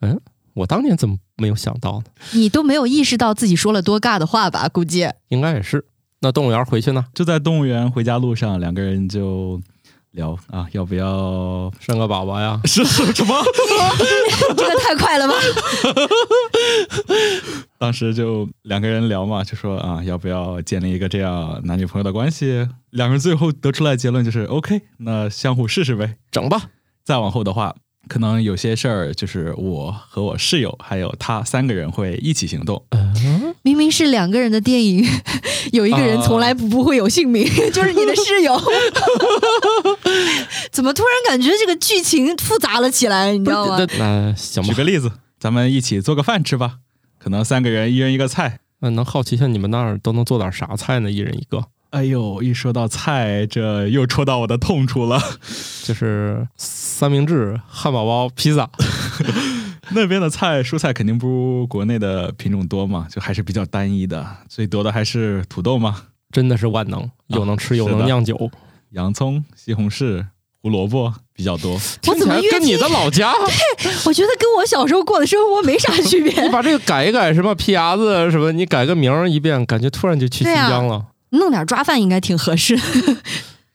[0.00, 0.20] 嗯，
[0.54, 2.04] 我当年怎么没有想到呢？
[2.32, 4.68] 你都没有意识到自己说了多尬的话吧？
[4.68, 5.84] 估计应该也是。
[6.20, 7.04] 那动物园回去呢？
[7.14, 9.60] 就在动物园回家路上，两个人就
[10.12, 12.60] 聊啊，要不要生个宝宝呀？
[12.66, 13.34] 是是什么？
[14.56, 15.34] 这个太快了吧？
[17.78, 22.68] 当时就两个人聊嘛，就说啊，要不要建立一个这样男女朋友的关系？
[22.90, 26.16] 两个人最后得出来结论就是 OK，那相互试试呗。
[26.30, 26.60] 整吧。
[27.02, 27.74] 再往后的话，
[28.08, 32.84] 可能有些事儿就是我和我室友还有他三个人会一起行动。
[33.62, 35.06] 明明是两个人的电影，
[35.72, 38.60] 有一个人从来不不会有姓名， 就是你的室友。
[40.72, 43.32] 怎么突然感觉这个剧情复杂了起来？
[43.36, 43.76] 你知道吗？
[43.78, 46.76] 那那行吧举个，例子，咱们一起做个饭吃吧。
[47.18, 48.60] 可能三个人一人一个菜。
[48.82, 51.10] 那能好奇一下你们那儿都能做点啥菜呢？
[51.10, 55.20] 一人一个，哎呦，一说到菜，这又戳到我的痛处了。
[55.82, 58.70] 就是三明治、汉堡包、披萨。
[59.94, 68.50] 那边的菜蔬菜肯定不如国内的品种多嘛，就还是比较单一的，最多的还是土豆嘛，真的是万能，又能吃又能酿酒，
[68.90, 70.24] 洋葱、西红柿、
[70.62, 71.72] 胡萝卜比较多。
[72.06, 73.32] 我怎么跟你的老家，
[73.82, 76.42] 对我觉得跟我小时候过的生活没啥区别。
[76.42, 81.06] 你 把这个改一改，什么皮牙子什么，你改个名儿一遍，感觉突然就去新疆了。
[81.30, 82.76] 弄点抓饭应该挺合适。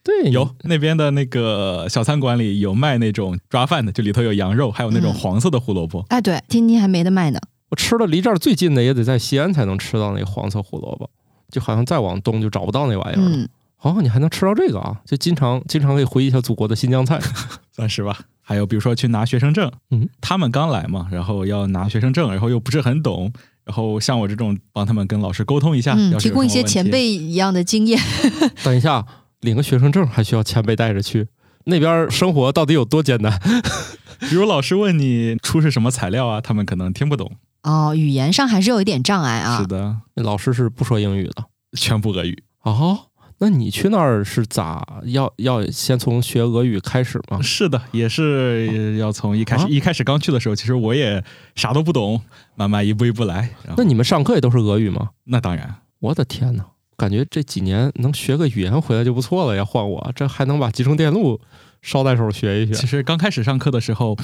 [0.05, 6.05] 对，有那边的那个小餐馆里有卖那种抓饭的，就里头有羊肉，还有那种嗯黄色的胡萝卜。
[6.09, 7.39] 哎，对，天津还没得卖呢。
[7.69, 11.09] 我吃了离这儿最近的也得在西安才能吃到那个黄色胡萝卜，
[11.49, 13.35] 就好像再往东就找不到那玩意儿了。
[13.35, 13.49] 嗯，
[13.81, 15.01] 哦，你还能吃到这个啊？
[15.05, 17.19] 就经常经常可以回忆一下祖国的新疆菜。
[17.75, 18.19] 算是吧。
[18.47, 27.99] 还有比如说去拿学生证，嗯，他们刚来嘛，然后要拿学生证，然后又不是很懂，然后像我这种帮他们跟老师沟通一下，嗯，提供一些前辈一样的经验。
[28.63, 29.03] 等一下，
[29.45, 31.27] 领个学生证还需要前辈带着去，
[31.65, 33.39] 那边生活到底有多艰难？
[34.29, 37.31] 比如老师问你出示什么材料啊，他们可能听不懂。
[37.63, 39.58] 哦，语言上还是有一点障碍啊。
[39.58, 41.45] 是的，那老师是不说英语的
[41.79, 42.43] 全部俄语。
[42.63, 43.08] 哦。
[43.38, 47.41] 那你去那儿是咋要要先从学俄语开始吗？
[47.43, 51.21] 是的，也是要从一开始、啊一开始刚去的时候，其实我也
[51.53, 52.21] 啥都不懂，
[52.55, 53.49] 慢慢一步一步来。
[53.75, 55.10] 那你们上课也都是俄语吗？
[55.25, 56.63] 那当然，我的天呐，
[56.97, 59.65] 感觉这几年能学个语言回来就不错了呀！
[59.65, 61.41] 换我这还能把集成电路
[61.81, 62.73] 捎带手学一学。
[62.73, 64.17] 其实刚开始上课的时候，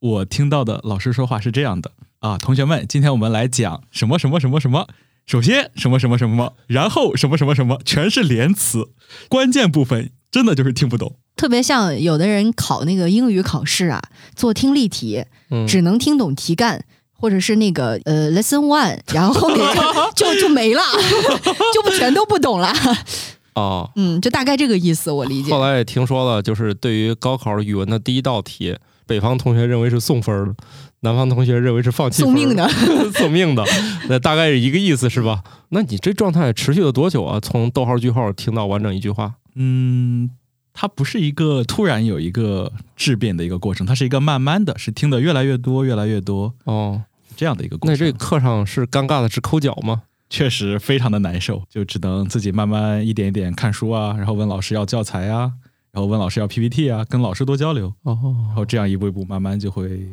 [0.00, 4.88] 我听到的老师说话是这样的啊，同学们，今天我们来讲什么什么什么什么。
[5.26, 8.92] 首先什么什么什么，然后什么什么什么，全是连词，
[9.28, 11.16] 关键部分真的就是听不懂。
[11.36, 14.02] 特别像有的人考那个英语考试啊，
[14.34, 16.84] 做听力题，嗯，只能听懂题干。
[17.20, 19.58] 或者是那个呃，lesson one， 然后后面
[20.14, 20.82] 就就就没了，
[21.74, 22.72] 就不全都不懂了。
[23.54, 25.60] 哦， 嗯，就大概这个意思，我理解后。
[25.60, 28.76] 来也听说了，就是对于高考语文的第一道题，
[29.06, 30.54] 北方同学认为是送分儿的，
[31.00, 32.68] 南方同学认为是放弃送命的，
[33.14, 33.64] 送命的，
[34.08, 35.42] 那大概是一个意思是吧？
[35.70, 37.40] 那你这状态持续了多久啊？
[37.40, 39.34] 从逗号句号听到完整一句话？
[39.56, 40.30] 嗯，
[40.80, 47.02] 它不是一个突然有一个质变的一个过程，它是一个慢慢的，是听得越来越多，越来越多哦，
[47.34, 48.06] 这样的一个过那程。
[48.06, 50.02] 这课上是尴尬的直抠脚吗？
[50.30, 55.50] 确实非常的难受，就只能自己慢慢一点一点看书啊，然后问老师要教材啊，
[55.90, 60.06] 然后问老师要 PPT 啊，跟老师多交流哦，然哦，后这样一步一步慢慢就会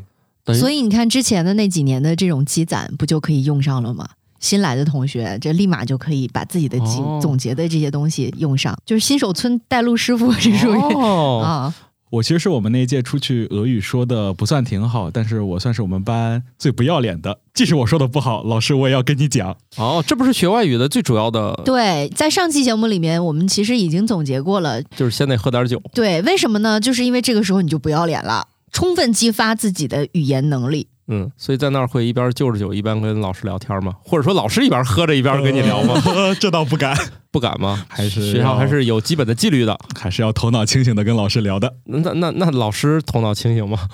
[0.47, 4.09] 所以你看之前的那几年的这种积攒，不就可以用上了吗？
[4.45, 6.77] 新来的同学，这立马就可以把自己的
[7.19, 11.75] 总结的这些东西用上，就是新手村带路师傅是属于、哦， 啊，
[12.11, 17.39] 我其实是我们那一届出去俄语说的不算挺好，但是我算是我们班最不要脸的。
[17.55, 19.57] 即使我说的不好，老师我也要跟你讲。
[19.77, 24.79] 哦，这不是学外语的最主要的，对，在上期节目里面，我们其实已经总结过了。
[24.83, 25.81] 就是先得喝点酒。
[25.91, 26.79] 对，为什么呢？
[26.79, 30.87] 就是因为这个时候你就不要脸了，充分激发自己的语言能力。
[31.07, 33.93] 嗯，所以在那儿会一边就着酒一边跟老师聊天吗？
[34.03, 36.01] 或者说老师一边喝着一边跟你聊吗？
[36.05, 36.97] 呃 这倒不敢，
[37.31, 37.85] 不敢吗？
[37.87, 39.77] 还是学校还是有基本的纪律的。
[39.99, 41.75] 还是要头脑清醒的跟老师聊的。
[41.85, 43.87] 那那那老师头脑清醒吗？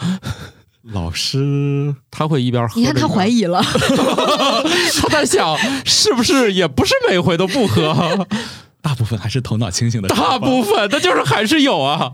[0.84, 3.62] 老师他会一边喝你看他怀疑，疑了，
[5.00, 8.28] 他在想是不是也不是每回都不喝，
[8.82, 12.13] 大部分还是头脑清醒的，大部分那就是还是有啊。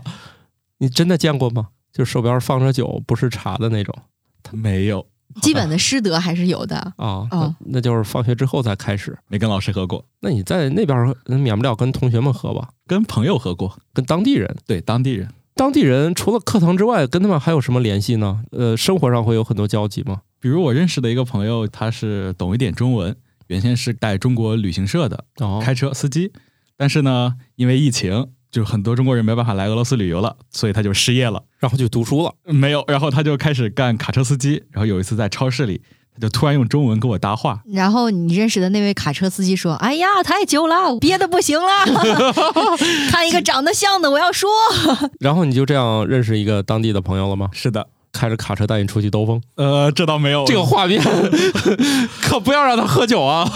[0.78, 1.68] 你真的见过吗？
[1.92, 3.94] 就手边放着酒，不是茶的那种
[4.52, 5.06] 没有，
[5.42, 6.76] 基本的师德还是有的。
[6.96, 7.26] 啊？
[7.30, 9.16] 哦那那就是放学之后才开始。
[9.28, 12.70] 没跟老师喝过，那你在那边免不了跟同学们喝吧？
[12.86, 15.28] 跟朋友喝过，跟当地人，对当地人。
[15.54, 18.42] 当地人除了课堂之外，跟他们还有什么联系呢？
[18.52, 20.22] 呃，生活上会有很多交集吗？
[20.40, 23.16] 比如我认识的一个朋友，他是懂一点中文，
[23.48, 26.32] 原先是带中国旅行社的，哦，开车司机，
[26.76, 31.42] 但是呢，因为疫情，就很多中国人没办法来俄罗斯旅游了，所以他就失业了。
[31.58, 32.32] 然后就读书了。
[32.44, 34.62] 没有，然后他就开始干卡车司机。
[34.70, 35.82] 然后有一次在超市里，
[36.14, 41.84] 他就突然用中文跟我搭话，然后你认识的那位卡车司机说：“哎呀，太久了，我憋的不行了，
[43.10, 44.48] 看一个长得像的，我要说。
[45.20, 47.48] 然后你就这样认识一个当地的朋友了吗？
[47.52, 51.02] 是的，开着卡车带你出去兜风，呃，这倒没有，这个画面
[52.22, 53.48] 可不要让他喝酒啊！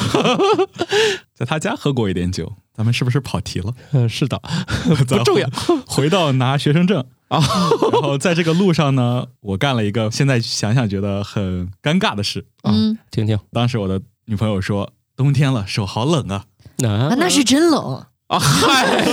[1.35, 3.73] 在他家喝过一点酒，咱们是不是跑题了？
[3.93, 4.41] 嗯， 是的，
[5.07, 5.49] 不重要。
[5.87, 7.39] 回到拿学生证啊，
[7.93, 12.47] 然后在这个路上呢，我干了一个现在想想觉得很尴尬的事。
[12.65, 16.45] 嗯，听听，当时我的女朋友说：“冬天了，手好冷啊。
[16.85, 18.07] 啊，那是真冷。
[18.29, 19.07] 啊，嗨，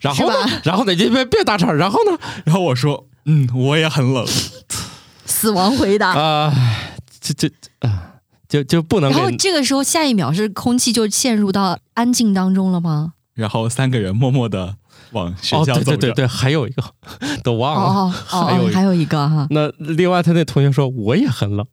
[0.00, 0.60] 然后呢？
[0.64, 0.92] 然后呢？
[0.94, 1.72] 你别别打岔。
[1.72, 2.18] 然后呢？
[2.44, 4.26] 然后我说：“嗯，我也很冷。”
[5.24, 6.52] 死亡回答啊，
[7.20, 7.48] 这这
[7.88, 8.16] 啊，
[8.50, 9.10] 就就不能。
[9.10, 13.14] 然后这个时候，下一秒是空气就陷入到安静当中了吗？
[13.32, 14.76] 然后三个人默默的
[15.12, 15.84] 往学校走着。
[15.84, 16.82] 对对对对，还有一个
[17.42, 17.80] 都忘了。
[17.80, 19.46] 哦哦， 还有还有一个哈。
[19.50, 21.64] 那另外他那同学说我也很冷，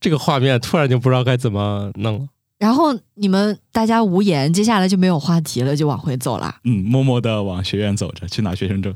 [0.00, 2.26] 这个画面突然就不知道该怎么弄了。
[2.58, 6.56] 然后你们大家无言，接下来就没有话题了，就往回走了。
[6.64, 8.94] 嗯，默默的往学院走着，去拿学生证。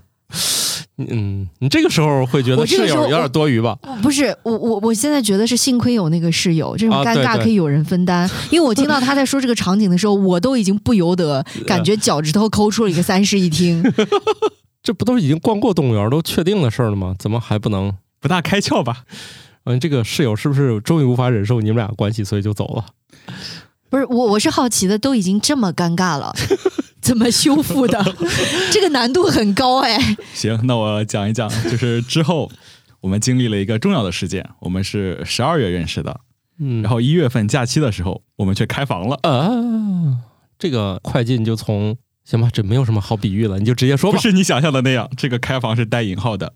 [0.99, 3.77] 嗯，你这个时候会觉得室友有点多余吧？
[4.03, 8.29] 不是，我我我现在觉得是幸亏有那个室友，这种尴尬可以有人分担。
[8.51, 13.83] 因为我听到他在说这个场景的时候，我都已经不由得 感觉脚趾头抠出了一个三室一厅。
[14.83, 17.15] 这不都已经逛过动物园都确定的事儿了吗？
[17.19, 19.05] 怎么还不能不大开窍吧？
[19.65, 22.85] 嗯，这个室友是不是终于无法忍受你们俩关系，所以就走了？
[23.91, 26.33] 不是我，我是好奇的，都已经这么尴尬了，
[27.07, 28.05] 怎么修复的？
[28.73, 29.97] 这个难度很高哎。
[30.35, 32.51] 行，那我讲一讲，就是之后
[33.01, 34.45] 我们经历了一个重要的事件。
[34.59, 36.19] 我们是十二月认识的，
[36.59, 39.49] 嗯，然后一月份假期的时候，我们却开房了啊。
[40.59, 44.19] 这个快进就从行吧，这没有什么好比喻了，你就直接说吧。
[44.19, 46.53] 不是你想象的那样，这个开房是带引号的。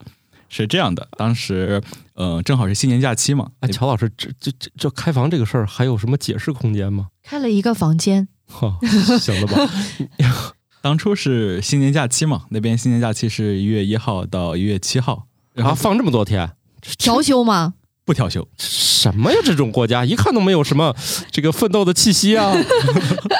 [0.53, 1.81] 是这样的，当时，
[2.15, 3.51] 呃，正好是新年假期嘛。
[3.61, 7.07] 哎，乔老师，这这这这开房这个事儿还有什么解释空间吗？
[7.23, 8.77] 开了一个房间，哈，
[9.21, 9.71] 行了吧？
[10.83, 16.53] 当初是新年假期嘛，那边新年假期是一月一号到一月七号，然后放这么多天，
[16.99, 17.75] 调休吗？
[18.07, 19.39] 不调休，什么呀？
[19.45, 20.97] 这种国家一看都没有什么
[21.31, 22.53] 这个奋斗的气息啊，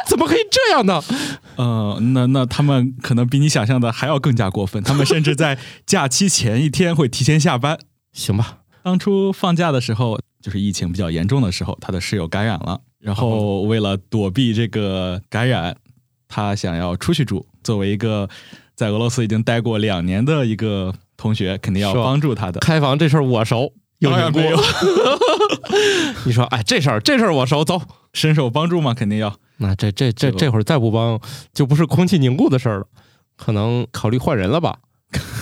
[0.07, 1.03] 怎么可以这样呢？
[1.57, 7.79] 呃，那那他们可能比你想象的还要更加过分，他们甚至在假期前一天会提前下班。
[8.13, 15.77] 行吧，当初放假的时候，就是疫情比较严重的时候，他的室友感染了，然后为了躲避这个感染，
[16.29, 17.47] 他想要出去住。
[17.63, 18.29] 作为一个
[18.75, 22.61] 在俄罗斯已经待过两年的一个同学，肯定要帮助他的。
[22.61, 23.73] 开房这事儿我熟。
[24.01, 24.59] 有缘没有，
[26.25, 27.83] 你说，哎，这事儿这事儿我熟，走，
[28.15, 28.95] 伸手帮助嘛？
[28.95, 29.39] 肯定要。
[29.59, 31.21] 那这这这这会儿再不帮，
[31.53, 32.87] 就不是空气凝固的事儿了，
[33.37, 34.79] 可能考虑换人了吧。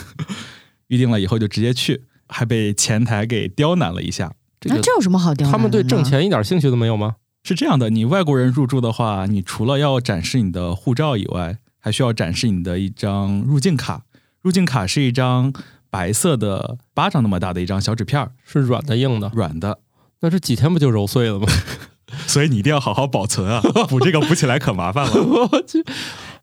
[0.89, 4.33] 预定了以后就直接去，还被前台给刁难了一下。
[4.65, 5.53] 那这有什么好刁难？
[5.53, 7.15] 他们对挣钱一点兴趣都没有吗？
[7.43, 14.03] 是这样的，你外国人入住的话，你除了要展示你的护照以外，还需要展示你的一张入境卡。
[14.43, 15.53] 入境卡是一张。
[15.91, 19.33] 白色的巴掌那么大的一张小纸片是软的硬的？
[19.35, 19.79] 软的。
[20.21, 21.47] 那这几天不就揉碎了吗？
[22.29, 23.63] 所以你一定要好好保存啊！
[23.89, 25.15] 补这个补起来可麻烦了。
[25.51, 25.83] 我去，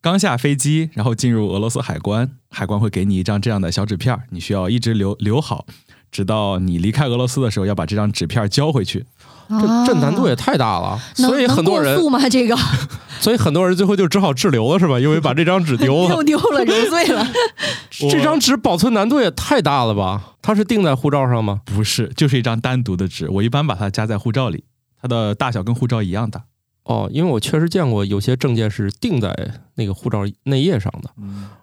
[0.01, 5.67] 刚下飞机，然后进入俄罗斯海关，海关会给你一张这样的小纸片你需要一直留留好，
[6.15, 9.05] 直到你离开俄罗斯的时候要把这张纸片交回去。
[9.49, 12.17] 这这难度也太大了，所以很多人吗？
[12.29, 12.55] 这个，
[13.19, 14.97] 所以很多人最后就只好滞留了，是吧？
[14.97, 17.27] 因为把这张纸丢了， 又丢了，揉碎了。
[18.09, 20.35] 这张纸保存难度也太大了吧？
[20.41, 21.59] 它是钉在护照上吗？
[21.65, 23.29] 不是，就是一张单独的纸。
[23.29, 24.63] 我一般把它夹在护照里，
[25.01, 26.41] 它的大小跟护照一样大。
[26.85, 29.35] 哦，因为我确实见过有些证件是钉在
[29.75, 31.11] 那个护照内页上的，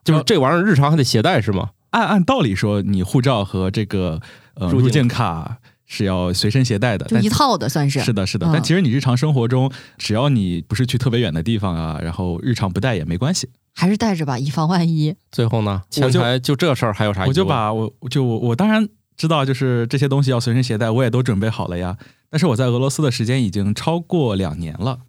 [0.05, 1.71] 就是这玩意儿日常还得携带是吗？
[1.92, 4.20] 按按道理说，你护照和这个
[4.57, 5.59] 呃入境卡。
[5.85, 8.00] 是要随身携带的，就一套的算是。
[8.00, 8.48] 是的，是的。
[8.50, 15.14] 但其实你日常生活中，只要你不是去特别远的地方啊，然后日常不带也没关系，还是带着吧，以防万一。
[15.31, 17.26] 最后呢，前台就这事儿还有啥？
[17.26, 21.98] 我就把我就我我当然知道，就是这些东西要随身携带，我也都准备好了呀。
[22.31, 25.00] 但是我在俄罗斯的时间已经超过两年了，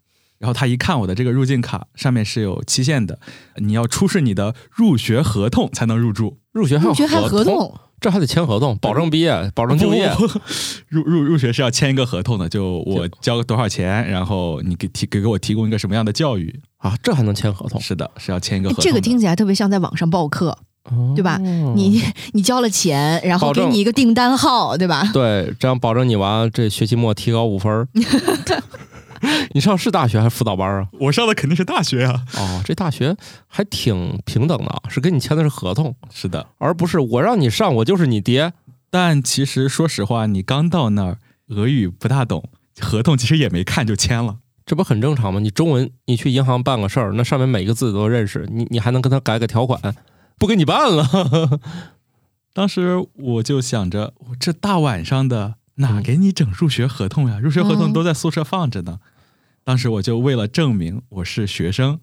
[0.43, 3.17] 然后他一看我的这个入境卡上面是有期限的，
[3.55, 7.73] 你要出示你的入学合同才能入住，入学还入学还合同。
[8.01, 10.11] 这还得签合同，保证毕业，保证就业。
[10.89, 16.93] 入入入学是要签一个合同的，就我交多少钱，然后你给提给给我提供一个什么样的教育啊？
[17.01, 17.79] 这还能签合同？
[17.79, 18.83] 是的，是要签一个合同。
[18.83, 20.57] 这个听起来特别像在网上报课，
[21.15, 21.37] 对吧？
[21.37, 22.03] 你
[22.33, 25.09] 你交了钱，然后给你一个订单号，对吧？
[25.13, 27.87] 对，这样保证你娃这学期末提高五分。
[29.53, 30.87] 你上是大学还是辅导班啊？
[30.99, 32.25] 我上的肯定是大学啊！
[32.35, 33.15] 哦，这大学
[33.47, 38.53] 还挺平等的，是跟你签的是合同，是的，而不是我让你上，我就是你爹。
[38.89, 41.17] 但其实说实话，你刚到那儿，
[41.47, 42.49] 俄语不大懂，
[42.79, 44.37] 合同其实也没看就签了。
[44.65, 45.39] 这不很正常吗？
[45.39, 49.95] 你中文，你去银行办个事儿，那上面每个字都认识，你你还能跟他改个条款，
[50.37, 51.59] 不给你办了。
[52.53, 57.39] 当时我就想着，我这大晚上的哪给你整入学合同呀？
[57.39, 58.99] 入学合同都在宿舍放着呢。
[59.65, 62.01] 当时我就为了证明我是学生，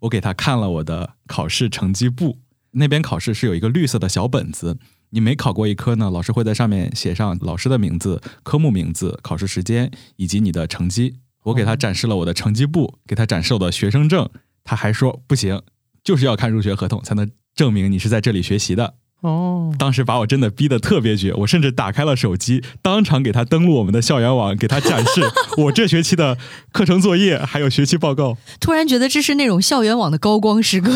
[0.00, 2.38] 我给他看了我的考试成绩簿，
[2.70, 4.78] 那边考试是有一个绿色的小本子，
[5.10, 11.16] 你每考过一科呢，老师会在上面写上老师的名字、科目名字、考试时间以及你的成绩。
[11.42, 14.30] 我给他展示了我的成绩簿，给他展示我的学生证，
[14.62, 15.60] 他还说不行，
[16.04, 18.94] 就是要看入学合同才能证明你是在这里学习的。
[19.20, 25.22] 哦，当时把我真的逼得特别绝，我甚至打开了手机，当场给他登录我们的校园网，给他展示
[25.58, 26.38] 我这学期的
[26.72, 28.36] 课程作业还有学期报告。
[28.60, 30.90] 突然觉得这是那种校园网的高光时刻，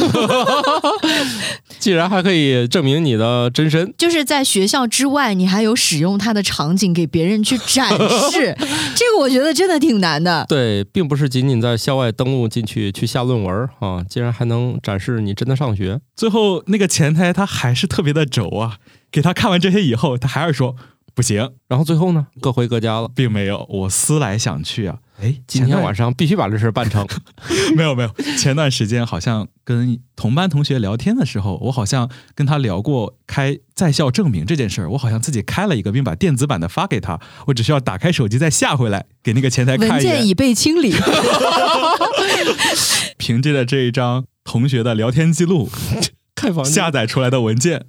[1.78, 7.90] 既然还可以证明你的真身，就是在学校之外，你还有使用它的场景给别人去展
[8.30, 8.56] 示，
[8.96, 10.46] 这个我觉得真的挺难的。
[10.48, 16.00] 对，并不是仅仅在校外登录进去去下论文啊，竟然还能展示你真的上学。
[16.16, 18.78] 最后那个前台他还是特别的轴啊，
[19.10, 20.74] 给他看完这些以后，他还是说
[21.14, 23.10] 不行，然后最后呢，各回各家了。
[23.14, 23.66] 并没有。
[23.68, 27.06] 我思来想去啊，哎，今天晚上上必须把这事儿办成。
[27.76, 40.12] 没有没有，前段时间好像跟同班同学聊天的时候，我好像跟他聊过开在校证明这件事儿，我好像自己开了一个，并把电子版的发给他，我只需要打开手机再下回来给那个前台看一眼。
[40.14, 40.92] 文件已被清理，
[43.16, 45.70] 凭借着这一张同学的聊天记录
[46.34, 47.86] 开房下载出来的文件。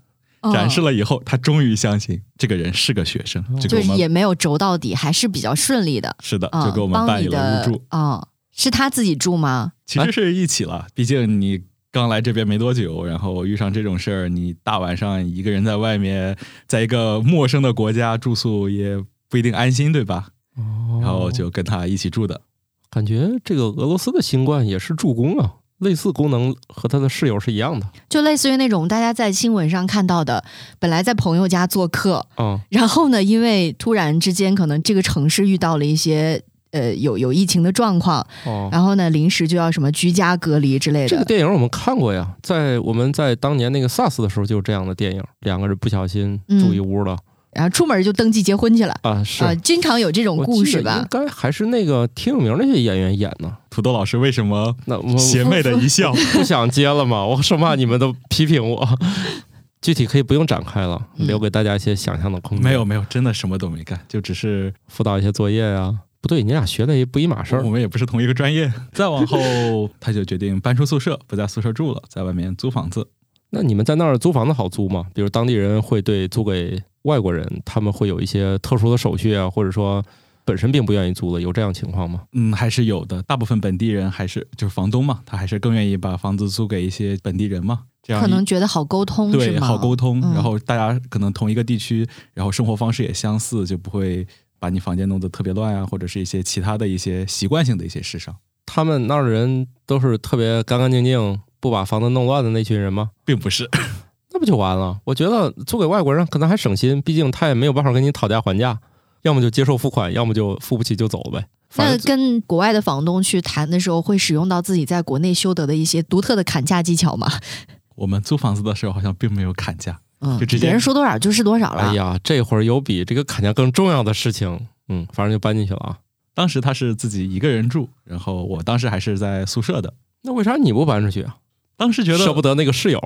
[0.52, 6.16] 展示了，以后，他终于相信这个人是个学生，就给就是也没有轴到底，还是比较顺利的。
[6.22, 7.84] 是的，啊，就给我们办理了入住。
[7.90, 9.74] 啊，是他自己住吗？
[9.86, 16.36] 其实是一起了，毕竟你刚来这边没多久，然后遇上这种事儿，你大晚上一个人在外面，
[16.68, 20.30] 在一个陌生的国家住宿也不一定安心，对吧？
[20.58, 22.42] 哦然后就跟他一起住的。
[22.90, 30.44] 感觉这个俄罗斯的新冠也是助攻啊，类似功能和他的室友是一样的就类似于那种大家在新闻上看到的，
[30.80, 32.60] 本来在朋友家做客，嗯。
[32.70, 41.08] 然后呢，因为突然之间可能这个城市遇到了一些呃有有疫情的状况，哦，然后呢临时就要什么居家隔离之类的。
[41.10, 47.18] 这个电影我们看过呀，在我们在当年那个 SARS 的时候就有这样的电影，两个人不小心住一屋了、
[47.56, 49.44] 然后出门就登记结婚去了啊，是。
[49.44, 51.08] 啊、经常有这种故事记得应？
[51.10, 53.58] 该还是那个挺有名那些演员演呢。
[53.70, 56.14] 土豆老师为什么那邪魅的一笑？
[56.34, 58.88] 不想接了吗，我生怕你们都批评我。
[59.82, 62.64] 具体可以不用展开了，嗯留给大家一些想象的空间。
[62.64, 67.70] 没有没有，真的什么都没干，就只是辅导一些作业呀、不对，你俩学的也不一码事儿我。
[67.70, 68.72] 们也不是同一个专业。
[68.94, 73.08] 再往后，他就决定搬出宿舍，不在宿舍住了，在外面租房子。
[73.50, 75.06] 那你们在那儿租房子好租吗？
[75.14, 80.04] 比如当地人会对租给外国人，他们会有一些特殊的手续啊，或者说
[80.44, 82.24] 本身并不愿意租的，有这样情况吗？
[82.34, 83.22] 嗯，还是有的。
[83.24, 89.60] 大部分本地人还是就是房东嘛，他还是更愿意把房子租给一些本地人嘛，这样可能觉得好沟通对？
[89.60, 94.28] 好沟通，嗯然后大家可能同一个地区，然后生活方式也相似，就不会
[94.60, 98.36] 把你房间弄得特别乱啊，或者是一些其他的一些习惯性的一些事上，
[98.66, 103.10] 他们那儿的人都是特别干干净净，不把房子弄乱的那群人吗？
[103.26, 103.68] 并不是。
[104.32, 105.00] 那不就完了？
[105.06, 108.78] 我觉得租给外国人可能还省心，毕竟他也没有办法跟你讨价还价，
[109.24, 111.48] 要么就接受付款，要么就付不起就走了呗。
[111.70, 117.32] 反那跟国外的房东去谈的时候，会使用到自己在国内修得的一些独特的砍价技巧吗？
[117.96, 121.82] 我们租房子的时候好像并没有砍价，嗯，就直接别人说多少就是多少了。
[121.82, 125.98] 哎呀，这会儿有比这个砍价更重要的事情，嗯，反正就搬进去了啊。
[126.34, 129.94] 当时他是自己一个人住，然后我当时还是在宿舍的，
[130.24, 131.38] 那为啥你不搬出去啊？
[131.78, 133.02] 当时觉得舍不得那个室友，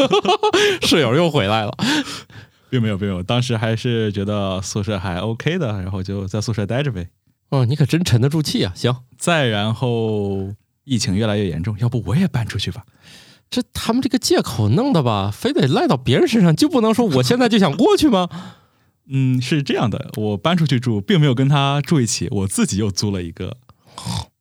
[0.82, 1.76] 室友又回来了。
[2.70, 7.08] 并没有并没有，当时还是觉得宿舍还 OK 的，然后就在宿舍待着呗。
[7.48, 8.72] 哦，你可真沉得住气啊！
[8.76, 10.54] 行，再然后
[10.84, 12.84] 疫情越来越严重，要不我也搬出去吧？
[13.50, 18.28] 这他们这个借口弄的吧，非得赖到别人身上，就不能说我现在就想过去吗？
[19.08, 23.56] 嗯，是这样的，我搬出去住，并没有跟他住一起，我自己又租了一个。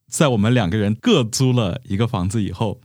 [0.08, 2.80] 在我们两个人各租了一个房子以后，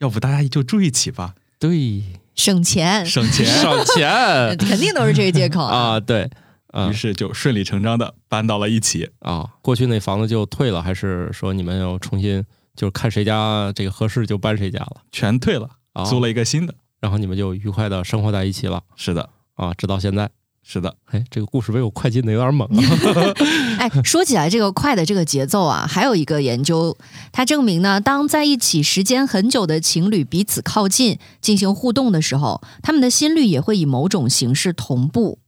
[0.00, 2.02] 要不大家就住一起吧，对，
[2.34, 3.46] 省钱，省钱。
[3.60, 5.62] 省钱 肯定都是这个借口。
[5.64, 6.28] 啊，对，
[6.68, 9.10] 啊于是就顺理成章的搬到了一起。
[9.20, 12.42] 啊，过去那房子就退了，还是说你们要重新
[12.74, 16.04] 就是看谁家这个合适就搬谁家了全退了，啊？
[16.04, 16.74] 租了一个新的。
[17.00, 20.30] 然后你们就愉快的生活在一起了是的，啊，直到现在。
[20.72, 22.80] 是的，哎，这个故事被我快进的有点猛啊！
[23.80, 26.96] 哎，说起来这个快的这个节奏啊，还有一个研究，
[27.32, 35.40] 它证明呢，当在一起时间很久的情侣彼此靠近进行互动的时候，他们的心率也会以某种形式同步。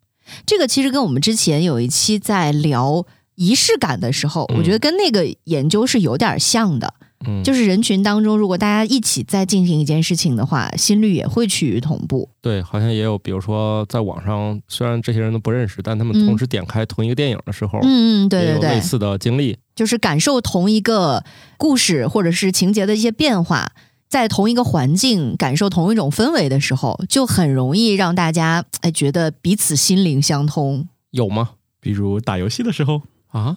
[0.45, 3.07] 这个其实跟我们之前有一期在聊
[3.37, 6.95] 仪式感的时候，嗯我觉得跟那个研究是有点像的。
[6.97, 7.12] 嗯，
[7.45, 12.29] 就是人群当中，如果大家一起在进行一件事情的话，心率也会趋于同步。
[12.41, 19.57] 对，好像也有，比如说在网上，虽然这些人都不认识，但他们嗯同时点开同一个电影的时候，嗯嗯，对对对，有类似的经历。
[19.75, 21.25] 就是感受同一个
[21.57, 23.73] 故事或者是情节的一些变化，
[24.09, 30.87] 在同一个环境感受同一种氛围的时候，就很容易让大家哎觉得彼此心灵相通。
[31.11, 31.53] 有吗？
[31.81, 33.57] 比如打游戏的时候，啊，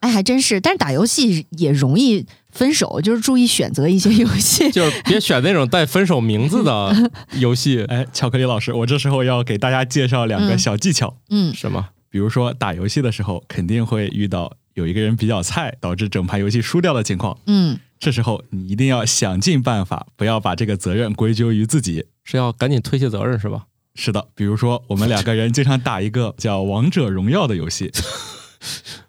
[0.00, 4.70] 哎，还真是，但是打游戏也容易分手，就是注意选择一些游戏。
[4.72, 7.84] 就是别选那种带分手名字的 游戏。
[7.88, 11.16] 哎，巧克力老师，我这时候要给大家介绍两个嗯小技巧。
[11.30, 11.88] 嗯什么？
[12.10, 17.38] 比如说打游戏的时候，肯定会遇到有一个人比较菜，导致整盘游戏输掉的情况。
[17.46, 22.06] 嗯，这时候你一定要想尽办法，不要把这个责任归咎于自己。
[22.24, 23.64] 是要赶紧推卸责任是吧？
[23.94, 27.90] 是的，比如说我们两个人经常打一个叫《王者荣耀》的游戏，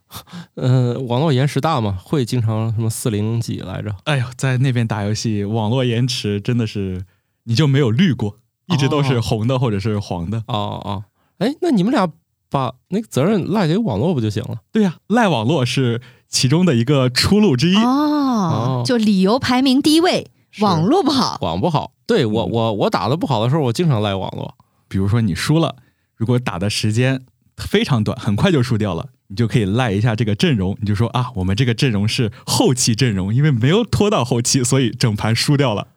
[0.56, 3.96] 嗯、 网络延迟大嘛，会经常什么四零几来着？
[4.06, 7.04] 哎呦，在那边打游戏，网络延迟真的是
[7.44, 8.38] 你就没有绿过，
[8.68, 10.40] 一直都是红的或者是黄的。
[10.48, 11.04] 哦哦，
[11.38, 12.10] 哎，那你们俩
[12.50, 14.60] 把那个责任赖给网络不就行了？
[14.72, 17.76] 对呀、赖网络是其中的一个出路之一。
[17.76, 20.30] 哦，就理由排名第一位，
[20.62, 21.38] 网络不好。
[21.42, 24.56] 网不好，对我我我打的不好的时候，我经常赖网络。
[24.88, 25.76] 比如说你输了，
[26.16, 27.26] 如果打的时间
[27.58, 35.88] 非常短，很快就输掉了，你就可以赖一下这个阵容，你就说啊，我们这个阵容是后期阵容，因为没有拖到后期，所以整盘输掉了。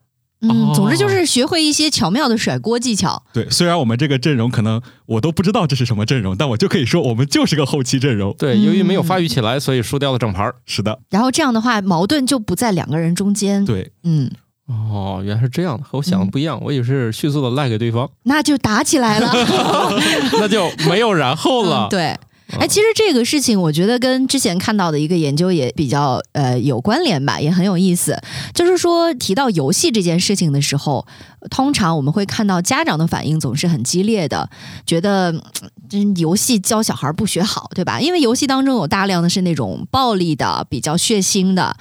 [0.42, 3.22] 嗯，哦总之就是学会一些巧妙的甩锅技巧。
[3.32, 8.34] 对，虽然我们这个阵容可能我都不知道这是什么阵容，但我就可以说我们就是个后期阵容。
[8.38, 10.54] 对，由于没有发育起来，所以输掉了整盘儿。
[10.64, 14.30] 是的，然后这样的话，矛盾就不在两个人中间。，对，嗯，
[14.66, 19.30] 哦，原来是这样的，和我想的不一样，我以为是迅速的赖给对方，那就打起来了。
[20.40, 21.86] 那就没有然后了。
[21.86, 22.18] 嗯，对。
[22.58, 28.20] 哎，其实这个事情，我觉得跟之前看到的一个研究也比较呃有关联吧，也很有意思。
[28.52, 31.06] 就是说，提到游戏这件事情的时候，
[31.50, 34.50] 通常我们会看到家长的反应总是很激烈的，
[34.84, 35.32] 觉得
[35.92, 38.00] 嗯游戏教小孩不学好，对吧？
[38.00, 41.76] 因为游戏当中有大量的是那种暴力的、比较血腥的，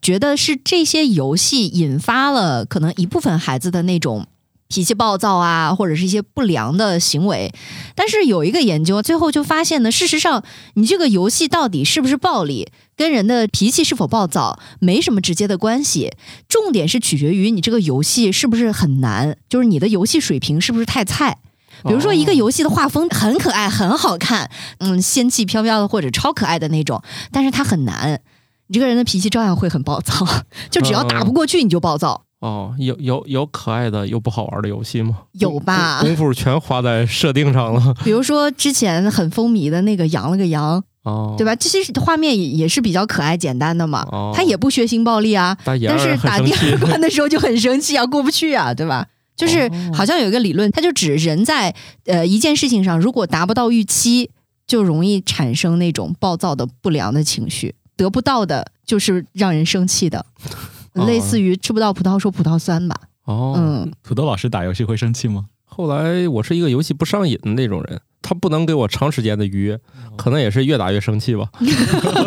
[0.00, 4.26] 觉得是这些游戏引发了可能一部分孩子的那种。
[4.68, 7.52] 脾气暴躁啊，或者是一些不良的行为，
[7.94, 10.42] 但是有一个研究，最后就发现呢，事实上，
[10.74, 16.12] 你这个游戏到底是不是暴力，跟人的脾气是否暴躁没什么直接的关系，
[16.48, 21.38] 重点是取决于你这个游戏是不是很难， 就是你的游戏水平是不是太菜。
[21.86, 28.20] 比如说，一个游戏的画风很可爱、很好看，嗯，仙气飘飘的或者超可爱的那种，但是它很难，
[28.68, 30.26] 你这个人的脾气照样会很暴躁，
[30.70, 32.24] 就只要打不过去你就暴躁。
[32.44, 35.20] 哦，有有有可爱的又不好玩的游戏吗？
[35.32, 37.94] 有吧功功夫全花在设定上了。
[38.04, 41.56] 比如说之前很风靡的那个羊了个羊，哦，对吧？
[41.56, 49.06] 这些画面也也是比较可爱简单的嘛，哦它也不血腥暴力啊，但是打第二关的时候就很生气啊，过不去啊，对吧？
[49.34, 51.74] 就是哦好像有一个理论，它就指人在
[52.04, 54.28] 呃一件事情上如果达不到预期，
[54.66, 62.96] 就容易产生那种暴躁的不良的情绪，得不到的就是让人生气的，哦类似于吃不到葡萄说葡萄酸吧。
[63.24, 65.46] 哦，嗯，土豆老师打游戏会生气吗？
[65.64, 69.80] 后来我是一个游戏不上瘾的那种人，他不能给我长时间的愉悦，
[70.16, 71.48] 可能也是越打越生气吧。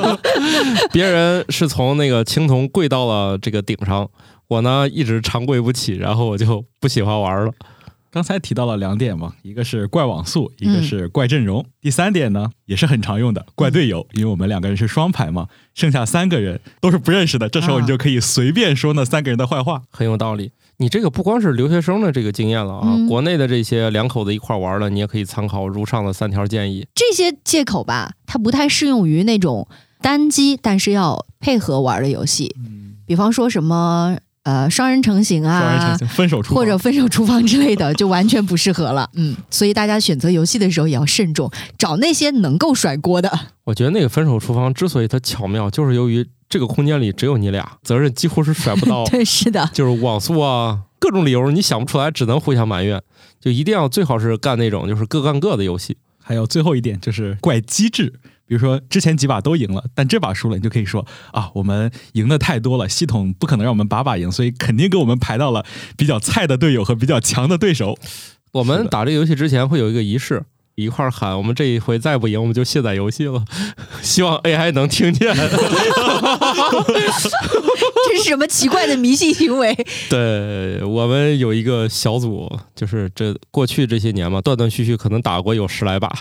[0.92, 4.10] 别人是从那个青铜跪到了这个顶上，
[4.50, 7.54] 我呢一直长跪不起，然后我就不喜欢玩了。
[8.18, 11.64] 刚才提到了两点嘛，一个是怪网速，一个是怪阵容。
[11.80, 19.84] 第三点呢，也是很常用的，怪队友，因为我们两个人是双排嘛，剩下三个人都是不认识的，这时候你就可以随便说那三个人的坏话。
[19.92, 20.52] 很有道理。
[20.78, 26.88] 你这个不光是留学生的这个经验了啊，嗯国内的这些两口子一块玩的，你也可以参考如上的三条建议。
[26.96, 29.68] 这些借口吧，它不太适用于那种
[30.02, 32.56] 单机但是要配合玩的游戏，
[33.06, 39.10] 比方说什么呃双人成行啊，双人成行，分手厨房或者分手厨房之类的，就完全不适合了。
[39.16, 43.30] 嗯，所以大家选择游戏的时候也要慎重，找那些能够甩锅的。
[43.66, 53.02] 我觉得那个分手厨房之所以它巧妙，就是由于这个空间里只有你俩，责任几乎是甩不到 对，是的，就是网速啊，各种理由你想不出来，只能互相埋怨。
[53.42, 55.98] 就一定要最好是干那种就是各干各的游戏。
[56.24, 58.14] 还有最后一点就是怪机制，
[58.48, 65.66] 比如说之前几把都赢了，但这把输了，你就可以说啊，我们赢的太多了，系统不可能让我们把把赢，所以肯定给我们排到了
[65.98, 67.98] 比较菜的队友和比较强的对手。
[68.54, 70.46] 我们打这个游戏之前会有一个仪式，
[70.78, 73.44] 一块儿喊，我们这一回再不赢，我们就卸载游戏了。
[74.04, 75.34] 希望 AI 能听见。
[78.08, 79.76] 这是什么奇怪的迷信行为？
[80.08, 86.16] 对我们有一个小组，就是这过去这些年嘛，断断续续可能打过有十来把。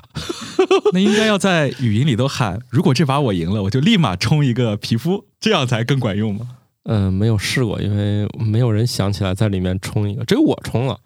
[0.94, 6.48] 那应该要在语音里头喊，如果这把我赢了，我就立马充一个皮肤，这样才更管用吗？
[6.84, 10.24] 嗯，没有试过，因为没有人想起来在里面充一个。
[10.24, 11.00] 只有我充了，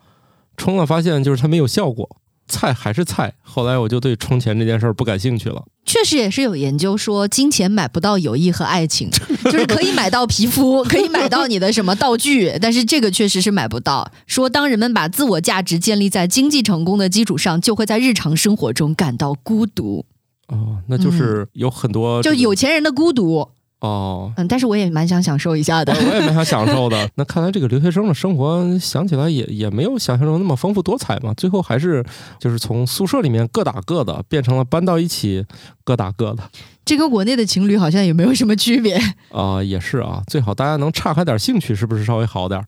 [0.56, 2.08] 充了发现就是它没有效果。
[2.50, 5.64] 菜还是菜，后来我就对充钱这件事儿不感兴趣了。
[5.86, 9.08] 确实也是有研究说，金钱买不到友谊和爱情，
[9.44, 14.12] 就是可以买到皮肤，可以买到你的什么道具，但是这个确实是买不到。
[14.26, 20.04] 说当人们把自我价值建立在经济成功的基础上，就会在日常生活中感到孤独。
[20.48, 23.48] 哦，那就是有很多就有钱人的孤独。
[23.80, 27.08] 哦，嗯，但是我也蛮想享受一下的，我也蛮想享受的。
[27.16, 31.32] 那看来这个留学生的生活想起来也也没有想象中那么丰富多彩嘛。
[31.34, 32.04] 最后还是
[32.38, 35.44] 就是从宿舍里面各打各的，变成了搬到一起
[35.82, 36.42] 各打各的。
[36.84, 39.00] 这跟国内的情侣好像也没有什么区别
[39.32, 42.62] 啊，也是啊，最好大家能岔开点兴趣，是不是稍微好点？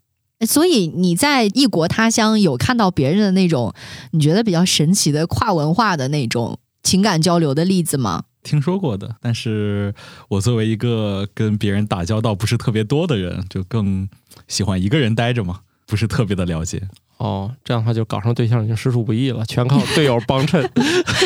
[0.47, 3.73] 所以你在异国他乡有看到别人的那种
[4.13, 8.25] 你觉得比较神奇的跨文化的那种情感交流的例子吗？
[8.43, 9.95] 听说过的，但是
[10.29, 14.09] 我作为一个跟别人打交道不是特别多的人，就更
[14.49, 16.83] 喜欢一个人待着嘛，不是特别的了解。
[17.19, 20.69] 哦，这样的话就搞上对象已经实属不易了，全靠队友帮衬。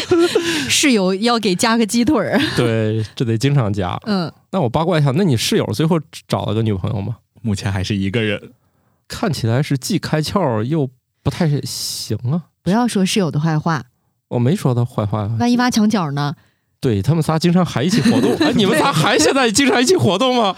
[0.69, 3.99] 室友要给加个鸡腿儿，对，这得经常加。
[4.05, 5.99] 嗯，那我八卦一下，那你室友最后
[6.29, 7.17] 找了个女朋友吗？
[7.41, 8.53] 目前还是一个人，
[9.09, 10.91] 看起来是既开窍又
[11.23, 12.43] 不太行啊。
[12.63, 13.85] 不要说室友的坏话，
[14.29, 15.27] 我没说他坏话。
[15.39, 16.35] 万一挖墙角呢？
[16.81, 20.55] 对他们仨经常还一起活动， 哎，你们仨还现在经常一起活动吗？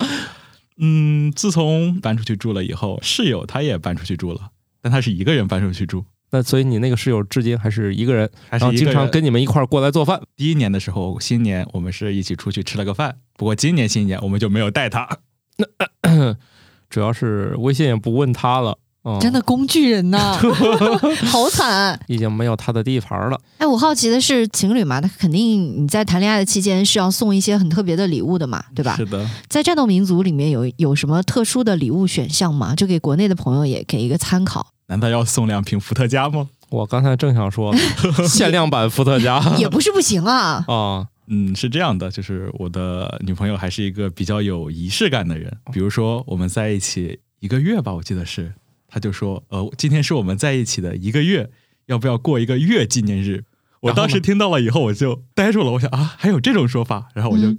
[0.80, 4.50] 嗯，自从搬出去住了以后，室友他也搬出去住了，
[4.80, 6.04] 但他是一个人搬出去住。
[6.30, 10.20] 那所以你那个室友至今还是一个人，然后经常跟你们一块儿过来做饭。
[10.36, 15.08] 第一年的时候，新年我们是一起出去吃了个饭，不过今年新年我们就没有带他。
[15.56, 16.36] 那
[16.90, 18.78] 主要是微信也不问他了。
[19.20, 20.36] 真的工具人呐，
[21.30, 23.40] 好惨，已经没有他的地盘了。
[23.58, 28.96] 哎，我好奇的是，情侣嘛，他肯定你在谈恋爱的期间是要送一些很特别的礼物的嘛，对吧？
[28.96, 32.74] 是的，在战斗民族里面有有什么特殊的礼物选项吗？
[32.74, 34.66] 就给国内的朋友也给一个参考。
[34.86, 36.48] 难道要送两瓶伏特加吗？
[36.70, 37.74] 我刚才正想说，
[38.28, 40.64] 限量版伏特加也不是不行啊。
[40.68, 48.52] 啊，嗯，是这样的，就是我的女朋友还是一个比较有仪式感的人，比如说我们在一起一个月吧，我记得是。
[48.88, 51.50] 他就说：“呃，今天是我们在一起的一个月，
[51.86, 53.44] 要不要过一个月纪念日？”
[53.82, 55.70] 我当时听到了以后，我就呆住了。
[55.70, 57.10] 我想啊，还有这种说法？
[57.14, 57.56] 然后我就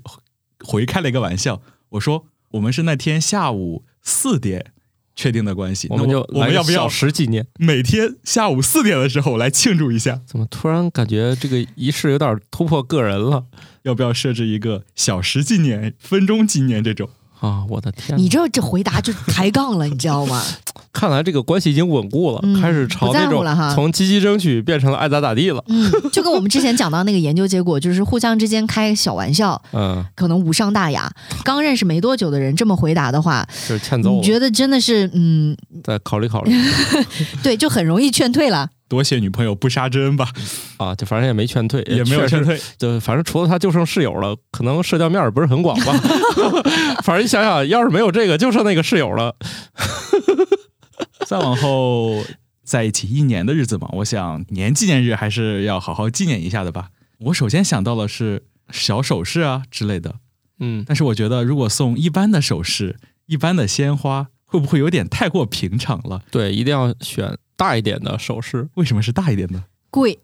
[0.66, 1.62] 回开了一个玩笑，
[1.92, 4.74] 我说：“我们是那天下午四点
[5.16, 7.48] 确定的关系，我们就我们要不要十几年？
[7.58, 10.22] 每天下午四点的时候来庆祝一下？
[10.26, 13.46] 怎么突然感觉这个仪式有点突破个人了？
[13.84, 17.10] 要不要设置一个小时纪念、分钟纪念这种？”
[17.40, 18.18] 啊，我的天！
[18.18, 20.42] 你这这回答就抬杠了，你知道吗？
[20.92, 25.64] 看来这个关系已经稳固了，开始朝那种从积极争取变成了爱咋咋地了。
[25.68, 31.10] 嗯，就跟我们之前讲到那个研究结果，就是互相之间开小玩笑，嗯，可能无伤大雅。
[31.44, 34.10] 刚认识没多久的人这么回答的话，就是欠揍。
[34.10, 35.56] 你觉得真的是嗯？
[35.84, 36.52] 再考虑考虑。
[37.44, 38.70] 对，就很容易劝退了。
[38.90, 40.30] 多谢女朋友不杀之恩吧。
[40.76, 45.94] 啊，就反正也没劝退，也没有劝退，就反正除了他就剩室友了，可能社交面也不是很广吧。
[47.04, 49.38] 反正你想想，要是没有这个，就剩那个室友了。
[51.26, 52.24] 再往后
[52.64, 56.90] 在一起一年的日子嘛，我想年纪念日还是要好好纪念一下的吧。
[57.20, 60.16] 我首先想到的是小首饰啊之类的，
[60.60, 66.22] 嗯，但是我觉得如果送一般的首饰、一般的鲜花，会不会有点太过平常了？
[66.32, 68.70] 对，一定要选大一点的首饰。
[68.76, 69.62] 为什么是大一点的？
[69.92, 70.18] 贵。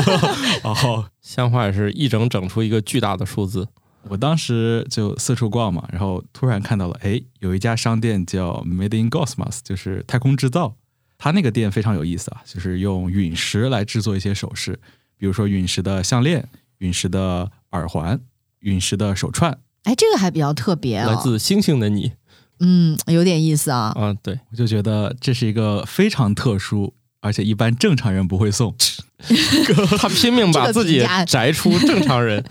[0.64, 3.68] 哦，鲜花也是一整整出一个巨大的数字。
[4.08, 10.74] 我当时就四处逛嘛，然后突然看到了，哎，有一家商店叫 Made in Cosmos，就是太空制造。
[11.18, 14.80] 它那个店非常有意思啊，就是用陨石来制作一些首饰，
[15.18, 18.18] 比如说陨石的项链、陨石的耳环、
[18.60, 19.58] 陨石的手串。
[19.82, 22.12] 哎，这个还比较特别，来自星星的你。
[22.60, 23.92] 嗯，有点意思啊。
[23.98, 28.74] 嗯，对，我就觉得这是一个非常特殊，而且一般正常人不会送。
[29.98, 32.42] 他拼命把自己摘出正常人。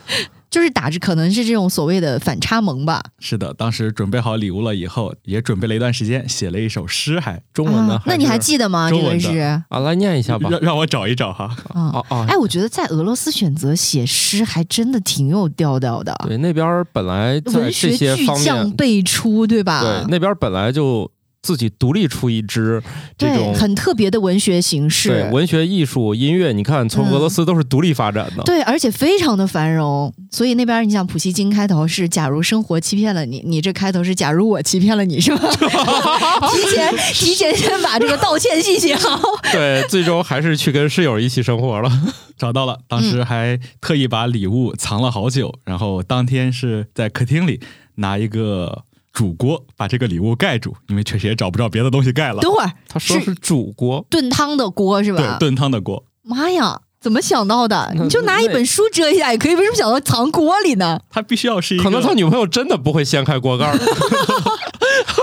[0.49, 3.01] 就是打着可能是这种所谓的反差萌吧。
[3.19, 8.01] 是的，当时准备好礼物了以后，也准备了一段时间，写了一首诗，还中文的。
[8.05, 8.89] 那你还记得吗？
[8.89, 10.49] 这个是啊，来念一下吧。
[10.49, 11.55] 让让我找一找哈。
[11.69, 16.15] 啊啊，哎，我觉得在俄罗斯选择写诗还真的挺有调调的。
[16.27, 19.81] 对，那边本来在这些方面辈出，对吧？
[19.81, 21.11] 对，那边本来就。
[21.49, 22.79] 自己独立出一支
[23.17, 25.29] 这，种很特别的文学形式对式。
[25.31, 28.43] 文学艺术、音乐，你看从嗯俄罗斯都是独立发展的。
[28.43, 35.49] 对，而且非常的繁荣，所以那边你想普希金开头是“假如生活欺骗了你”，你这开头是“假如我欺骗了你”，是吧？
[36.53, 39.19] 提前提前先把这个道歉信写好。
[39.51, 41.91] 对，最终还是去跟室友一起生活了。
[42.37, 47.59] 找到了，当时还特意把礼物藏了好久，然后当天是在客厅里
[47.95, 48.83] 拿一个
[49.19, 52.39] 煮锅把这个礼物盖住，因为确实也找不着别的东西盖了。
[52.39, 55.39] 等会儿他说是煮锅，炖汤的锅是吧对？
[55.39, 57.91] 炖汤的锅，妈呀，怎么想到的？
[58.01, 61.01] 你就拿一本书遮一下也可以，为什么想到藏锅里呢？
[61.09, 63.77] 他必须要是一个可能他女朋友真的不会掀开锅盖儿。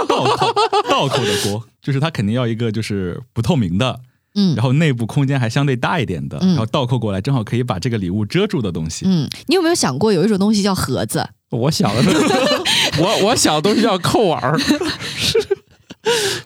[0.07, 0.53] 倒扣
[0.91, 3.99] 倒扣的锅，就是他肯定要一个就是不透明的，
[4.35, 9.07] 嗯然后内部空间还相对大一点的，嗯然后倒扣过来正好可以把这个礼物遮住的东西。
[9.09, 11.27] 嗯，你有没有想过有一种东西叫盒子？
[11.57, 12.11] 我想的是，
[13.01, 14.59] 我我想的都是叫扣碗儿。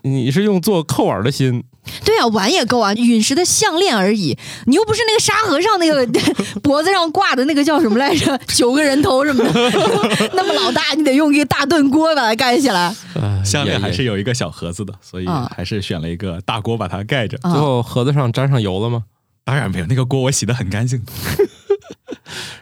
[0.02, 1.62] 你是用做扣碗儿的心，
[2.02, 4.38] 对啊，碗也够啊，陨石的项链而已。
[4.64, 6.06] 你又不是那个沙和尚那个
[6.62, 8.40] 脖子上挂的那个叫什么来着？
[8.48, 9.52] 九个人头什么的，
[10.32, 12.94] 那么老大，你得用一个大炖锅把它盖起来。
[13.14, 17.36] 呃项链还是有一个小盒子的，所以啊还是选了一个大锅把它盖着。
[17.42, 19.04] 啊最后盒子上沾上油了吗？
[19.44, 21.02] 当然没有，那个锅我洗的很干净。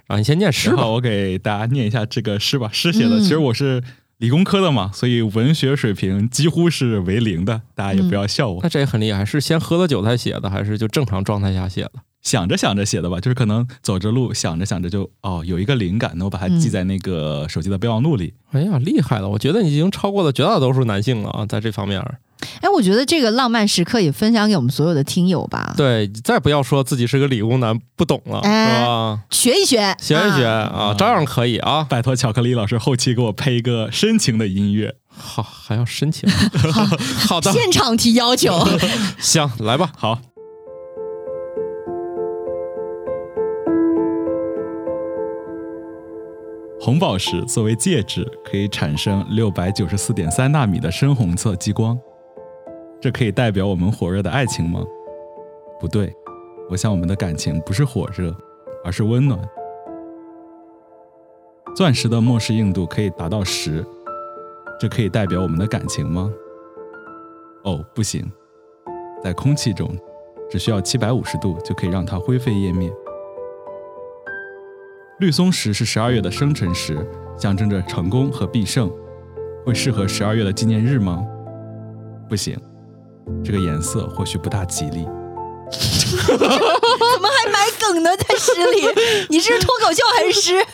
[0.09, 0.87] 啊，你先念诗吧。
[0.87, 3.19] 我给大家念一下这个诗吧，诗写的。
[3.19, 3.83] 嗯其实我是
[4.17, 8.61] 理工科的嘛，所以文学水平几乎是为零的，大家也嗯不要笑我。
[8.63, 11.93] 那这也很厉害，是先喝了酒才写的，还是就正常状态下写的？
[12.29, 18.35] 想着想着写的吧，就是可能走着路想着想着就哦有一个灵感，那我把它记在那个手机的备忘录里。
[18.53, 19.27] 哎呀，厉害了！
[19.27, 22.19] 我觉得你已经超过了绝大多数男性了啊，在这方面儿。
[22.61, 29.21] 哎，我觉得这个浪漫时刻也分享给我们所有的听友吧，对，再不要说自己是个理工男不懂了，哎是吧？
[29.31, 31.85] 学一学，学一学啊啊，照样可以啊。
[31.89, 34.97] 拜托巧克力老师后期给我配一个深情的音乐。
[35.21, 36.31] 好，还要申请。
[37.27, 38.57] 好的，现场提要求。
[39.19, 39.91] 行，来吧。
[39.97, 40.21] 好，
[46.81, 51.99] 红宝石作为介质，可以产生六百九十四点三纳米的深红色激光，
[53.01, 54.81] 这可以代表我们火热的爱情吗？
[55.81, 56.15] 不对，
[56.71, 58.33] 我想我们的感情不是火热，
[58.85, 59.39] 而是温暖。
[61.75, 63.85] 钻石的末世硬度可以达到十，
[64.79, 66.33] 这可以代表我们的感情吗？
[67.65, 68.25] 哦，不行，
[69.23, 69.91] 在空气中，
[70.49, 72.89] 只需要七百五十度就可以让它灰飞烟灭。
[75.19, 77.05] 绿松石是十二月的生辰石，
[77.37, 78.89] 象征着成功和必胜，
[79.67, 81.27] 会适合十二月的纪念日吗？
[82.29, 82.57] 不行，
[83.43, 85.05] 这个颜色或许不大吉利。
[86.09, 88.11] 怎么还埋梗呢？
[88.17, 88.87] 在诗里，
[89.29, 90.65] 你是脱口秀还是诗？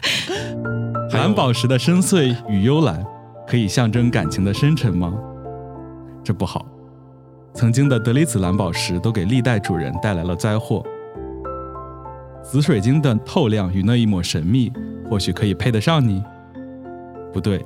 [1.12, 3.02] 蓝宝石的深邃与幽蓝，
[3.48, 5.14] 可以象征感情的深沉吗？
[6.22, 6.66] 这不好。
[7.54, 10.84] 曾经的德里子蓝宝石都给历代主人带来了灾祸。
[12.44, 14.70] 紫水晶的透亮与那一抹神秘，
[15.08, 16.22] 或许可以配得上你。
[17.32, 17.64] 不对，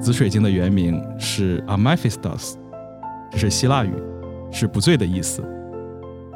[0.00, 2.54] 紫水晶的原名是 Amephistos，
[3.32, 3.92] 这是希腊语，
[4.52, 5.42] 是不醉的意思。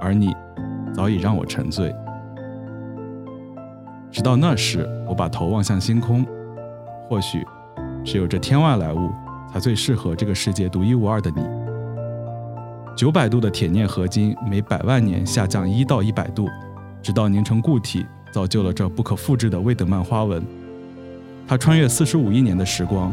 [0.01, 0.35] 而你
[0.93, 1.95] 早已让我沉醉。
[4.11, 6.27] 直到那时，我把头望向星空，
[7.09, 7.47] 或许
[8.05, 9.11] 只有这天外来物
[9.53, 11.43] 才最适合这个世界独一无二的你。
[12.97, 16.49] 九百度的铁镍合金每百万年下降一到一百度，
[17.07, 20.45] 直到凝成固体，造就了这不可复制的魏德曼花纹。
[21.47, 23.13] 它穿越四十五亿年的时光，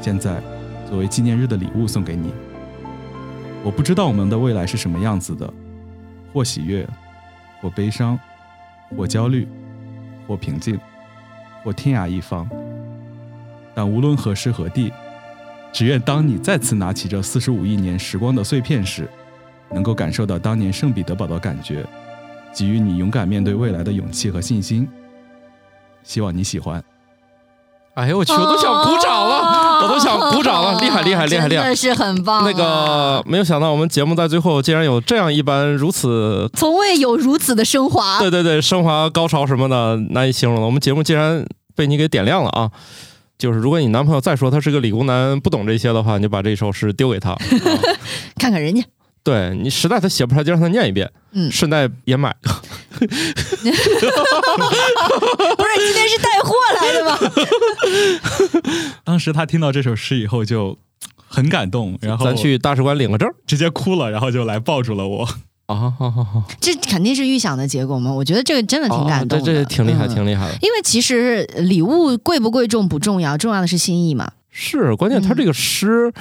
[0.00, 0.40] 现在
[0.88, 2.32] 作为纪念日的礼物送给你。
[3.62, 5.52] 我不知道我们的未来是什么样子的，
[6.32, 6.88] 或喜悦，
[7.60, 8.18] 或悲伤，
[8.96, 9.46] 或焦虑。
[10.26, 10.80] 或平静，
[11.62, 12.48] 或天涯一方。
[13.74, 14.90] 但无论何时何地，
[15.70, 19.06] 只愿当你再次拿起这四十五亿年时光的碎片时，
[19.70, 21.84] 能够感受到当年圣彼得堡的感觉，
[22.54, 24.88] 给予你勇敢面对未来的勇气和信心。
[26.02, 26.82] 希望你喜欢。
[27.94, 31.62] 哎呦我去，我都想鼓掌了，我都想鼓掌了，厉害厉害厉害厉害！
[31.62, 38.18] 真的是很棒啊、那个没有想到，我们节目在最后竟然有这样一般如此，从未有如此的升华。
[38.18, 40.66] 对对对，升华高潮什么的难以形容了。
[40.66, 41.46] 我们节目竟然
[41.76, 42.68] 被你给点亮了啊！
[43.38, 47.30] 就是如果你男朋友再说他是个理工男，不懂这些的话，你就把这首诗丢给他。
[47.38, 47.38] 啊
[48.40, 48.82] 看看人家，
[49.24, 52.36] 对你实在他写不出来，就让他念一遍，嗯顺带也买。
[52.44, 53.08] 不是
[55.78, 57.18] 今天是带货来的吗？
[59.02, 60.78] 当时他听到这首诗以后就
[61.26, 65.26] 很感动，然后咱去大使馆领个证直接哭了，然后就来抱住了我。
[65.66, 65.74] 啊！
[65.98, 68.12] 好好好，这肯定是预想的结果嘛。
[68.12, 70.54] 我觉得这个真的挺感动的，哦这这挺厉害，嗯挺厉害的。
[70.60, 74.30] 因为其实礼物贵不贵重不重要，重要的是心意嘛。
[74.56, 76.12] 是，关键他这个诗，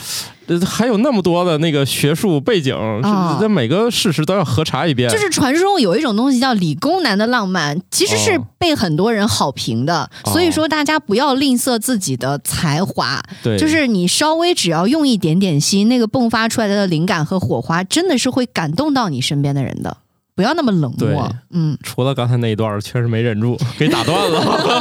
[0.47, 5.07] 呃，还有那么多的那个学术背景，啊这每个事实都要核查一遍。
[5.11, 10.09] 就是传说中有一种东西叫理工男的浪漫，其实是哦被很多人好评的。
[10.25, 19.97] 所以说，大家不要吝啬自己的才华，对，就是你稍微只要用一点点心，那个迸发出来的灵感和火花，真的是会感动到你身边的人的。
[20.35, 24.71] 不要那么冷漠，嗯，除了刚才那一段，确实没忍住， 给打断了。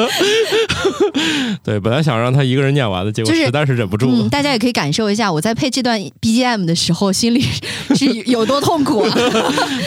[1.62, 7.40] 对，本来想让他一个人念完的，结果实在是忍不住嗯，大家也可以感受一下我在配这段 BGM 的时候， 心里
[7.94, 9.14] 是有多痛苦啊！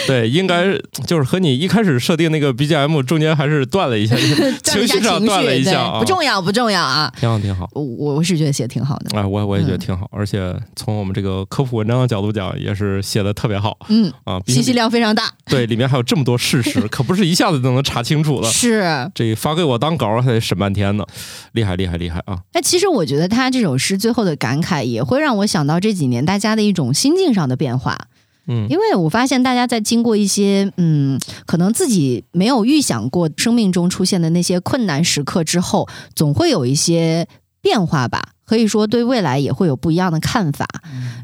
[0.06, 0.66] 对，应该
[1.08, 4.16] 就是和你一开始设定那个 BGM 中间还是断了一下，
[4.64, 7.12] 情绪上断了一下对啊，不重要，不重要啊。
[7.20, 7.68] 挺好，挺好。
[7.74, 14.40] 我我是觉得写的挺好的，哎，我我也觉得嗯挺好，而且从我们这个科普文章的角度讲，也是写的特别好嗯，啊。
[14.48, 18.50] 信息量非常大， 对，里面还有这么多事实，可不是一下子就能查清楚的。
[18.50, 19.12] 是。
[19.14, 21.06] 这发给我当稿儿还得审半天呢，
[21.54, 22.40] 厉害厉害厉害啊！
[22.54, 28.08] 那其实我觉得他这首诗最后的感慨，也会让我想到这几年大家的一种心境上的变化。
[28.48, 37.26] 嗯，因为我发现大家在经过一些嗯，可能自己没有预想过生命中出现的那些困难时刻之后，总会有一些
[37.62, 38.33] 变化吧。
[38.54, 40.68] 可以说对未来也会有不一样的看法。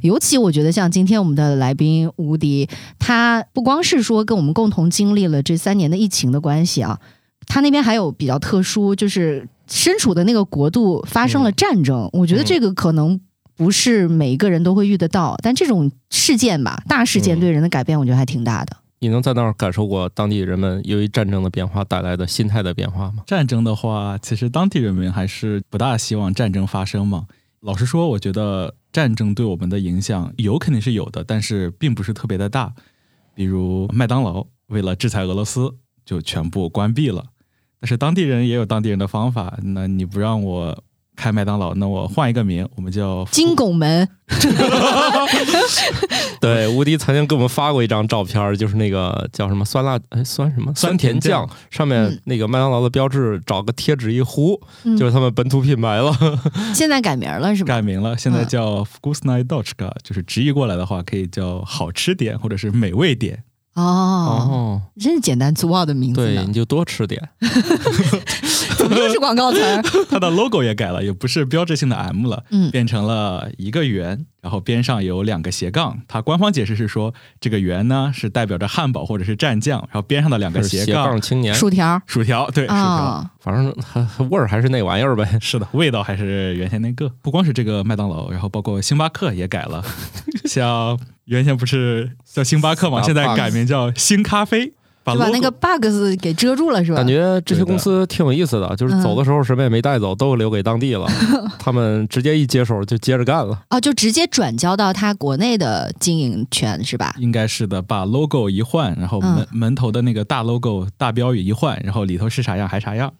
[0.01, 2.67] 尤其我觉得像今天我们的来宾吴迪，
[2.97, 6.99] 他不光是说跟我们共同经历了这三年的疫情的关系啊，
[7.45, 12.09] 他那边还有比较特殊，就是身处的那个国度发生了战争。
[12.13, 13.19] 我觉得这个可能。
[13.59, 18.77] 不是每一个人都会遇得到，但这种事件吧，大事件嗯对人的改变，我觉得还挺大的。
[18.99, 23.23] 你能在那儿感受过当地人们由于战争的变化带来的心态的变化吗？
[23.25, 27.25] 战争的话，其实当地人民还是不大希望战争发生嘛。
[27.61, 32.73] 老实说，我觉得战争对我们的影响有肯定是有的，但是并不是特别的大。
[33.33, 35.75] 比如麦当劳为了制裁俄罗斯，
[36.05, 37.25] 就全部关闭了。
[37.79, 40.83] 但是当地人也有当地人的方法，那你不让我
[41.20, 44.07] 开麦当劳，那我换一个名，我们叫金拱门，
[46.39, 56.17] 对，吴迪曾经给我们发过一张照片，就是那个叫什么酸辣哎酸什么酸甜甜酱，上面嗯那个麦当劳的标志，找个贴纸一糊，嗯就是他们本土品牌了。
[56.74, 57.76] 现在改名了是吧？
[57.76, 63.43] 改名了，现在嗯叫 Vkusnaya Dochka，就是直译过来的话，可以叫好吃点或者是美味点。
[63.80, 67.21] 哦，哦，真是简单粗暴的名字对，呢你，就多吃点。
[68.77, 69.82] 怎么又是广告词儿？
[70.09, 75.99] 它的 logo 也改了，也不是标志性的 M 了，嗯变成了一个圆，然后边上有两个斜杠。
[76.07, 82.80] 它官方解释是说，这个圆呢是代表着汉堡或者是蘸酱，然后边上的两个是斜斜杠杠青年，薯条薯条，对，薯条。
[82.80, 83.75] 啊，反正
[84.30, 85.38] 味儿还是那玩意儿呗。
[85.41, 87.11] 是的，味道还是原先那个。
[87.21, 89.84] 不光是这个麦当劳，然后包括星巴克也改了，
[90.45, 90.97] 像
[91.30, 94.73] 原先不是叫星巴克嘛，现在改名叫星咖啡，
[95.03, 96.97] 把把那个 bugs 给遮住了是吧？
[96.97, 101.07] 感觉这些公司挺有意思的，就是走的时候什么也没带走，都留给当地了。
[101.59, 103.61] 他们直接一接手就接着干了。
[103.69, 107.13] 哦，就直接转交到他国内的经营权是吧？
[107.19, 113.13] 应该是的，把 logo 一换，然后门、嗯门头的那个大 logo 大标语一换，然后里头是啥样还啥样。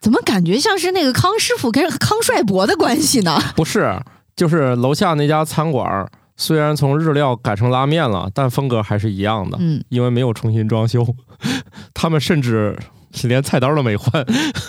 [0.00, 3.40] 怎么感觉像是那个康师傅跟康帅博的关系呢？
[3.56, 3.98] 不是，
[4.36, 11.06] 就是楼下那家餐馆儿，虽然从日料改成拉面了，但风格还是一样的，嗯，因为没有重新装修。
[11.94, 12.78] 他们甚至
[13.24, 14.24] 连菜单都没换。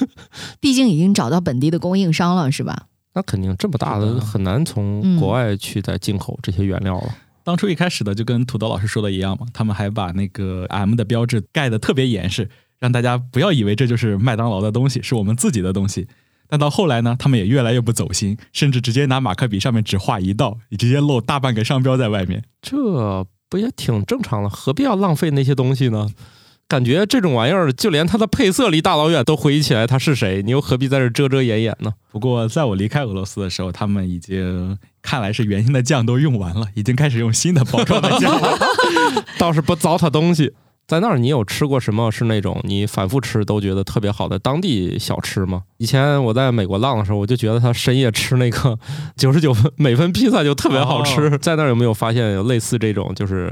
[0.61, 2.88] 毕竟已经找到本地的供应商了是吧？
[3.13, 7.16] 那肯定这么大的很难从嗯国外去再进口这些原料了。
[7.43, 12.49] 当初一开始的就跟土豆老师说的一样嘛，他们还把那个 M 的标志盖得特别严实，
[12.80, 16.07] 让大家不要以为这就是麦当劳的东西，是我们自己的东西。
[16.48, 22.43] 但到后来呢，他们也越来越不走心，甚至直接拿马克笔上面只画一道，你直接露大半个商标在外面。
[22.62, 24.50] 这不也挺正常的？
[24.50, 26.10] 何必要浪费那些东西呢？
[26.68, 31.93] 感觉这种玩意儿，就连它的配色离大老远都回忆起来它是谁，你又何必在这遮遮掩掩呢？
[32.12, 38.58] 不过在我离开俄罗斯的时候，他们已经看来是原先的酱都用完了，已经开始用新的包装的酱了。
[39.38, 40.54] 倒是不糟蹋东西。
[40.88, 45.63] 在那儿，你有吃过什么是那种你反复吃都觉得特别好的当地小吃吗？
[45.77, 48.77] 以前我在美国浪的时候，我就觉得他深夜吃那个
[49.17, 51.38] 九十九分每份披萨就特别好吃。
[51.39, 53.13] 在那儿有没有发现有类似这种？
[53.15, 53.51] 就是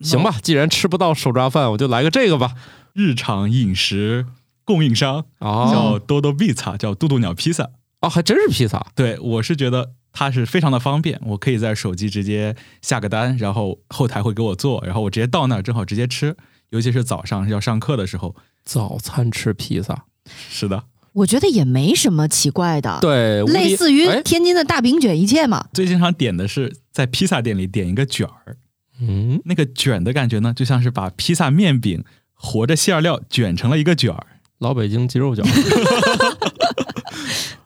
[0.00, 2.52] 行吧，既然吃不到手抓饭，我就来个这个吧。
[2.94, 4.24] 日常饮食
[4.64, 7.68] 供应商啊叫多多披萨，叫渡渡鸟披萨。
[8.00, 8.86] 哦，还真是披萨。
[8.94, 16.34] 对我是觉得它是非常的方便，我可以在手机直接下个单，然后后台会给我做，然后我直接到那儿正好直接吃。
[16.70, 20.04] 尤其是早上要上课的时候，早餐吃披萨，
[20.48, 24.22] 是的，我觉得也没什么奇怪的，，对，类似于哎。
[24.22, 25.68] 天津的大饼卷一切嘛。
[25.72, 28.56] 最经常点的是在披萨店里点一个卷儿，
[29.00, 34.26] 嗯，那个卷的感觉呢，就像是把披萨面饼和着馅儿料卷成了一个卷儿。
[34.58, 35.42] 老北京鸡肉饺，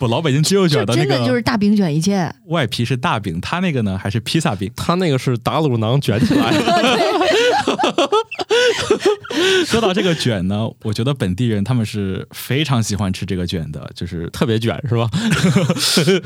[0.05, 2.30] 不，老北京鸡肉卷的那个真的就是个大饼卷一切。
[2.46, 4.70] 外皮是大饼，它那个呢还是披萨饼。
[4.76, 6.61] 它那个是打卤囊卷起来的，
[9.66, 15.09] 说到这个卷呢，我觉得本地人他们是非常喜欢吃这个卷的，就是特别卷是吧？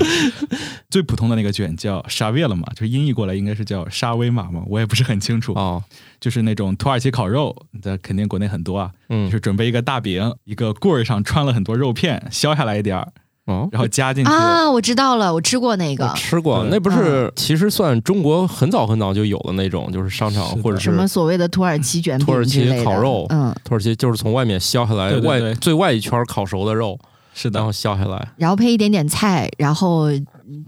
[0.91, 5.53] 最普通的那个卷叫沙威了嘛，就是音译过来应该是叫沙威玛嘛，我也不是很清楚。
[5.53, 5.83] 哦，
[6.21, 13.13] 就是那种土耳其烤肉，在肯定国内很多啊，嗯就是准备一个大饼，一个棍儿上穿了很多肉片，削下来一点儿，
[13.49, 14.31] 哦，然后加进去。
[14.31, 16.07] 啊，我知道了，我吃过那个。
[16.15, 25.55] 吃过，那不是其实算中国很早很早就有的那种，就是商场或者什么所谓的土耳其卷饼土耳其烤肉嗯，土耳其，就是从外面削下来外对对对。
[25.55, 26.99] 最外一圈烤熟的肉，
[27.33, 27.59] 是的。
[27.59, 28.29] 然后，削下来。
[28.37, 30.09] 然后配一点点菜，然后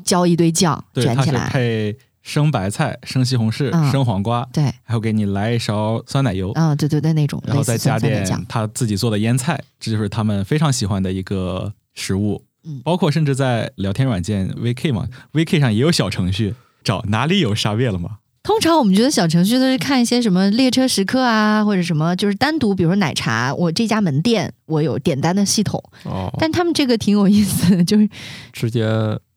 [0.03, 1.51] 浇一堆酱对，卷起来。
[1.51, 3.91] 配生白菜、生西红柿、嗯。
[3.91, 8.27] 生黄瓜，对，还有给你来一勺酸奶油，嗯，对对对，那种然后再加点。
[8.49, 12.43] 他自己做的腌菜，这就是他们非常喜欢的一个食物。
[12.65, 16.55] 嗯包括甚至在聊天软件 VK 嘛，VK 上也有小程序，
[16.85, 18.19] 找哪里有沙月了吗？
[18.43, 28.09] 通常我们觉得小程序都是看一些什么列车时刻啊，或者什么，就是单独，比如说奶茶，我这家门店我有点单的系统，哦，但他们这个挺有意思的，就是
[28.51, 28.83] 直接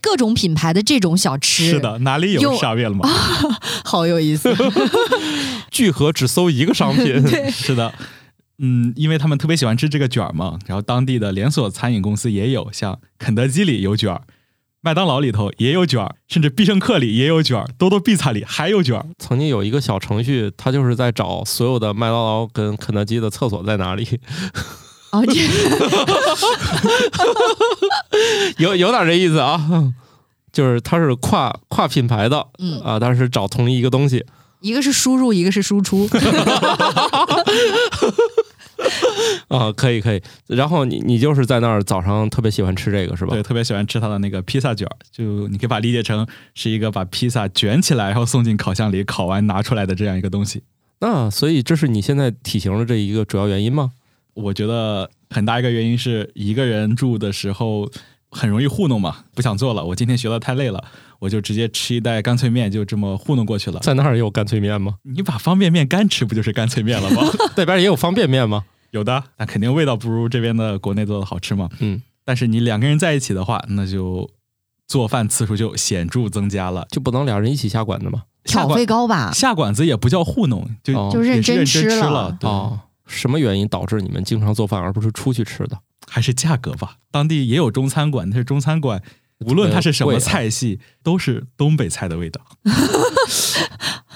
[0.01, 3.07] 各种品牌的这种小吃，是，的，哪里有用沙月了吗？
[3.83, 4.55] 好有意思。
[5.69, 7.05] 聚合只搜一个商品，
[7.51, 7.93] 是的。
[8.65, 14.21] 嗯，因为他们特别喜欢吃这个卷儿嘛，然后当地的连锁餐饮公司也有，像肯德基里有卷儿，
[14.79, 19.05] 麦当劳里头也有卷儿，甚至必胜客里也有卷儿，多多必菜里还有卷儿。
[19.19, 24.07] 曾经有一个小程序，它就是在找所有的麦当劳跟肯德基的厕所在哪里，
[25.11, 25.33] 哦，这
[28.63, 29.93] 有有点这意思啊。
[30.53, 34.23] 就是它是跨跨品牌的，嗯啊，但是找同一个东西，
[34.61, 36.07] 一个是输入，一个是输出。
[39.47, 40.21] 啊，可以可以。
[40.47, 43.33] 然后你你就是在那儿早上特别喜欢吃这个是吧？
[43.33, 50.63] 对，特别喜欢吃它的那个披萨卷儿，就你可以把它理解成是一个把披萨卷起来，然后送进烤箱里烤完拿出来的这样一个东西。
[50.99, 53.91] 那所以这是你现在体型的这一个主要原因吗？
[54.33, 57.87] 我觉得很大一个原因是一个人住的时候
[58.31, 59.85] 很容易糊弄嘛，不想做了。
[59.85, 60.83] 我今天学的太累了，
[61.19, 63.79] 我就直接吃一袋干脆面，就这么糊弄过去了。
[63.81, 64.95] 在那儿也有干脆面吗？
[65.03, 67.21] 你把方便面干吃，不就是干脆面了吗？
[67.55, 68.63] 那边也有方便面吗？
[68.93, 71.67] 有的，那肯定味道不如这边的国内做的好吃嘛。
[71.79, 74.29] 嗯，但是你两个人在一起的话，那就
[74.87, 76.85] 做饭次数就显著增加了。
[76.91, 78.25] 就不能俩人一起下馆子吗？
[78.43, 79.31] 挑下馆费高吧？
[79.31, 82.37] 下馆子也不叫糊弄，就、哦就认真吃了了。
[82.39, 85.79] 对，哦，什么原因导致你们经常做饭而不是出去吃的？
[86.07, 86.97] 还是价格吧。
[87.09, 89.01] 当地也有中餐馆，但是中餐馆
[89.45, 92.41] 无论它是什么菜系，都是东北菜的味道。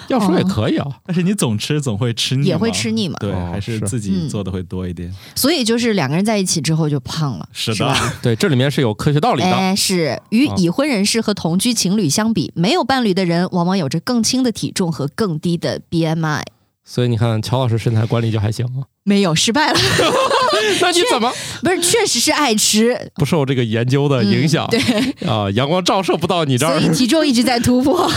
[0.08, 5.14] 要说也可以啊，但是你总吃总会吃腻，也会吃腻嘛对，哦还是是自己嗯做的会多一点。
[5.36, 8.04] 所以就是两个人在一起之后就胖了，是的是？
[8.24, 9.52] 对，这里面是有科学道理的。
[9.52, 16.44] 哎，是与啊已婚人士和同居情侣相比，没有伴侣的人往往有着更轻的体重和更低的 BMI。
[16.86, 18.88] 所以你看，乔老师身材管理就还行啊。
[19.04, 19.80] 没有失败了，
[20.82, 21.32] 那你怎么
[21.62, 24.66] 不是，确实是爱吃，不受这个研究的影响？
[24.72, 24.80] 嗯
[25.20, 26.96] 对，啊，阳光照射不到你这儿所以。
[26.96, 28.10] 体重一直在突破。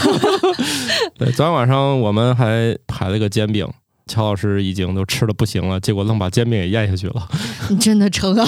[1.18, 3.66] 对，昨天晚上我们还排了个煎饼，
[4.06, 7.28] 乔老师已经都吃的不行了，结果愣把煎饼也咽下去了。
[7.70, 8.46] 你真的撑啊！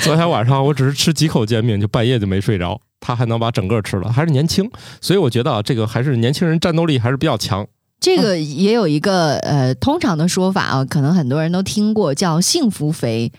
[0.00, 2.80] 昨天晚上我只是吃几口煎饼，就半夜就没睡着。
[2.98, 4.68] 他还能把整个吃了，还是年轻，
[5.00, 7.64] 所以我觉得啊，这个还是年轻人战斗力还是比较强。
[7.98, 13.32] 这个也有一个呃通常的说法啊，可能很多人都听过，叫幸福肥，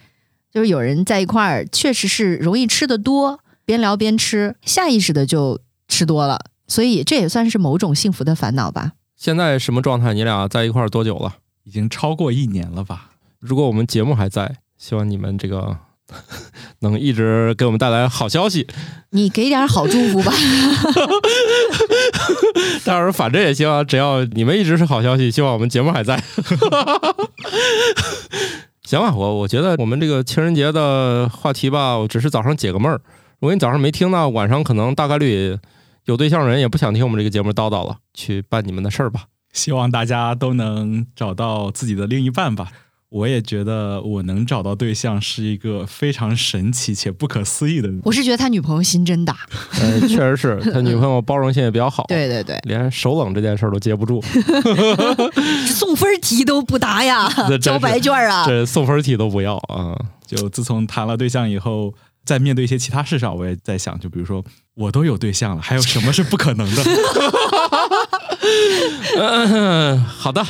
[0.51, 8.93] 就是有人在一块儿确实是容易吃的多，边聊边吃，下意识的就吃多了，所以这也算是某种幸福的烦恼吧。
[9.15, 10.13] 现在什么状态？
[10.13, 11.37] 你俩在一块儿多久了？
[11.63, 13.11] 已经超过一年了吧？
[13.39, 15.77] 如果我们节目还在，希望你们这个
[16.79, 18.67] 能一直给我们带来好消息。
[19.11, 20.31] 你给点好祝福吧。
[22.85, 26.23] 到时候，反正也希望，只要你们一直是好消息，希望我们节目还在。
[28.83, 33.01] 行吧，我我觉得我们这个情人节的话题吧，我只是早上解个闷儿。
[33.39, 35.57] 如果你早上没听呢，晚上可能大概率
[36.05, 39.25] 有对象人也不想听我们这个节目叨叨了，去办你们的事儿吧。
[39.51, 42.69] 希望大家都能找到自己的另一半吧。
[43.09, 47.89] 我也觉得我能找到对象是一个非常神奇且不可思议的。
[48.03, 49.37] 我是觉得他女朋友心真大。
[49.79, 54.21] 呃，确实是他女朋友包容性也比较好， 对对对，连手冷这件事儿都接不住，
[55.73, 57.29] 送分题都不答呀
[57.61, 58.45] 交白卷啊。
[58.45, 59.97] 这送分题都不要啊。
[60.25, 61.93] 就自从谈了对象以后，
[62.25, 64.43] 在面对一些其他事上，我也在想，就比如说
[64.75, 66.83] 我都有对象了，还有什么是不可能的？
[69.17, 70.45] 嗯，好的，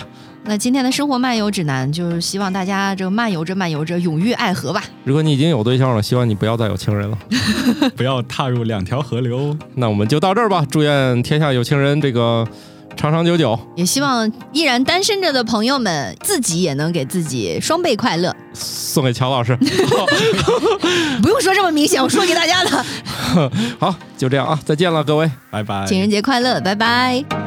[0.49, 4.81] 那今天的生活漫游指南就是希望大家这个漫游着漫游着，永浴爱河吧。
[5.03, 7.17] 如果你已经有对象了，希望你不要再有情人了。
[7.97, 9.55] 不要踏入两条河流。
[9.75, 12.47] 那我们就到这儿吧，祝愿天下有情人这个
[12.95, 13.59] 长长久久。
[13.75, 18.33] 也希望依然单身着的朋友们，自己也能给自己双倍快乐。
[18.53, 19.53] 送给乔老师。
[21.21, 22.85] 不用说这么明显，我说给大家的。
[23.77, 25.29] 好，就这样啊，再见了，各位。
[25.51, 25.85] 拜拜。
[25.85, 27.46] 情人节快乐，拜拜。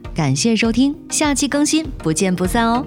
[0.13, 2.85] 感谢收听，下期更新，不见不散哦。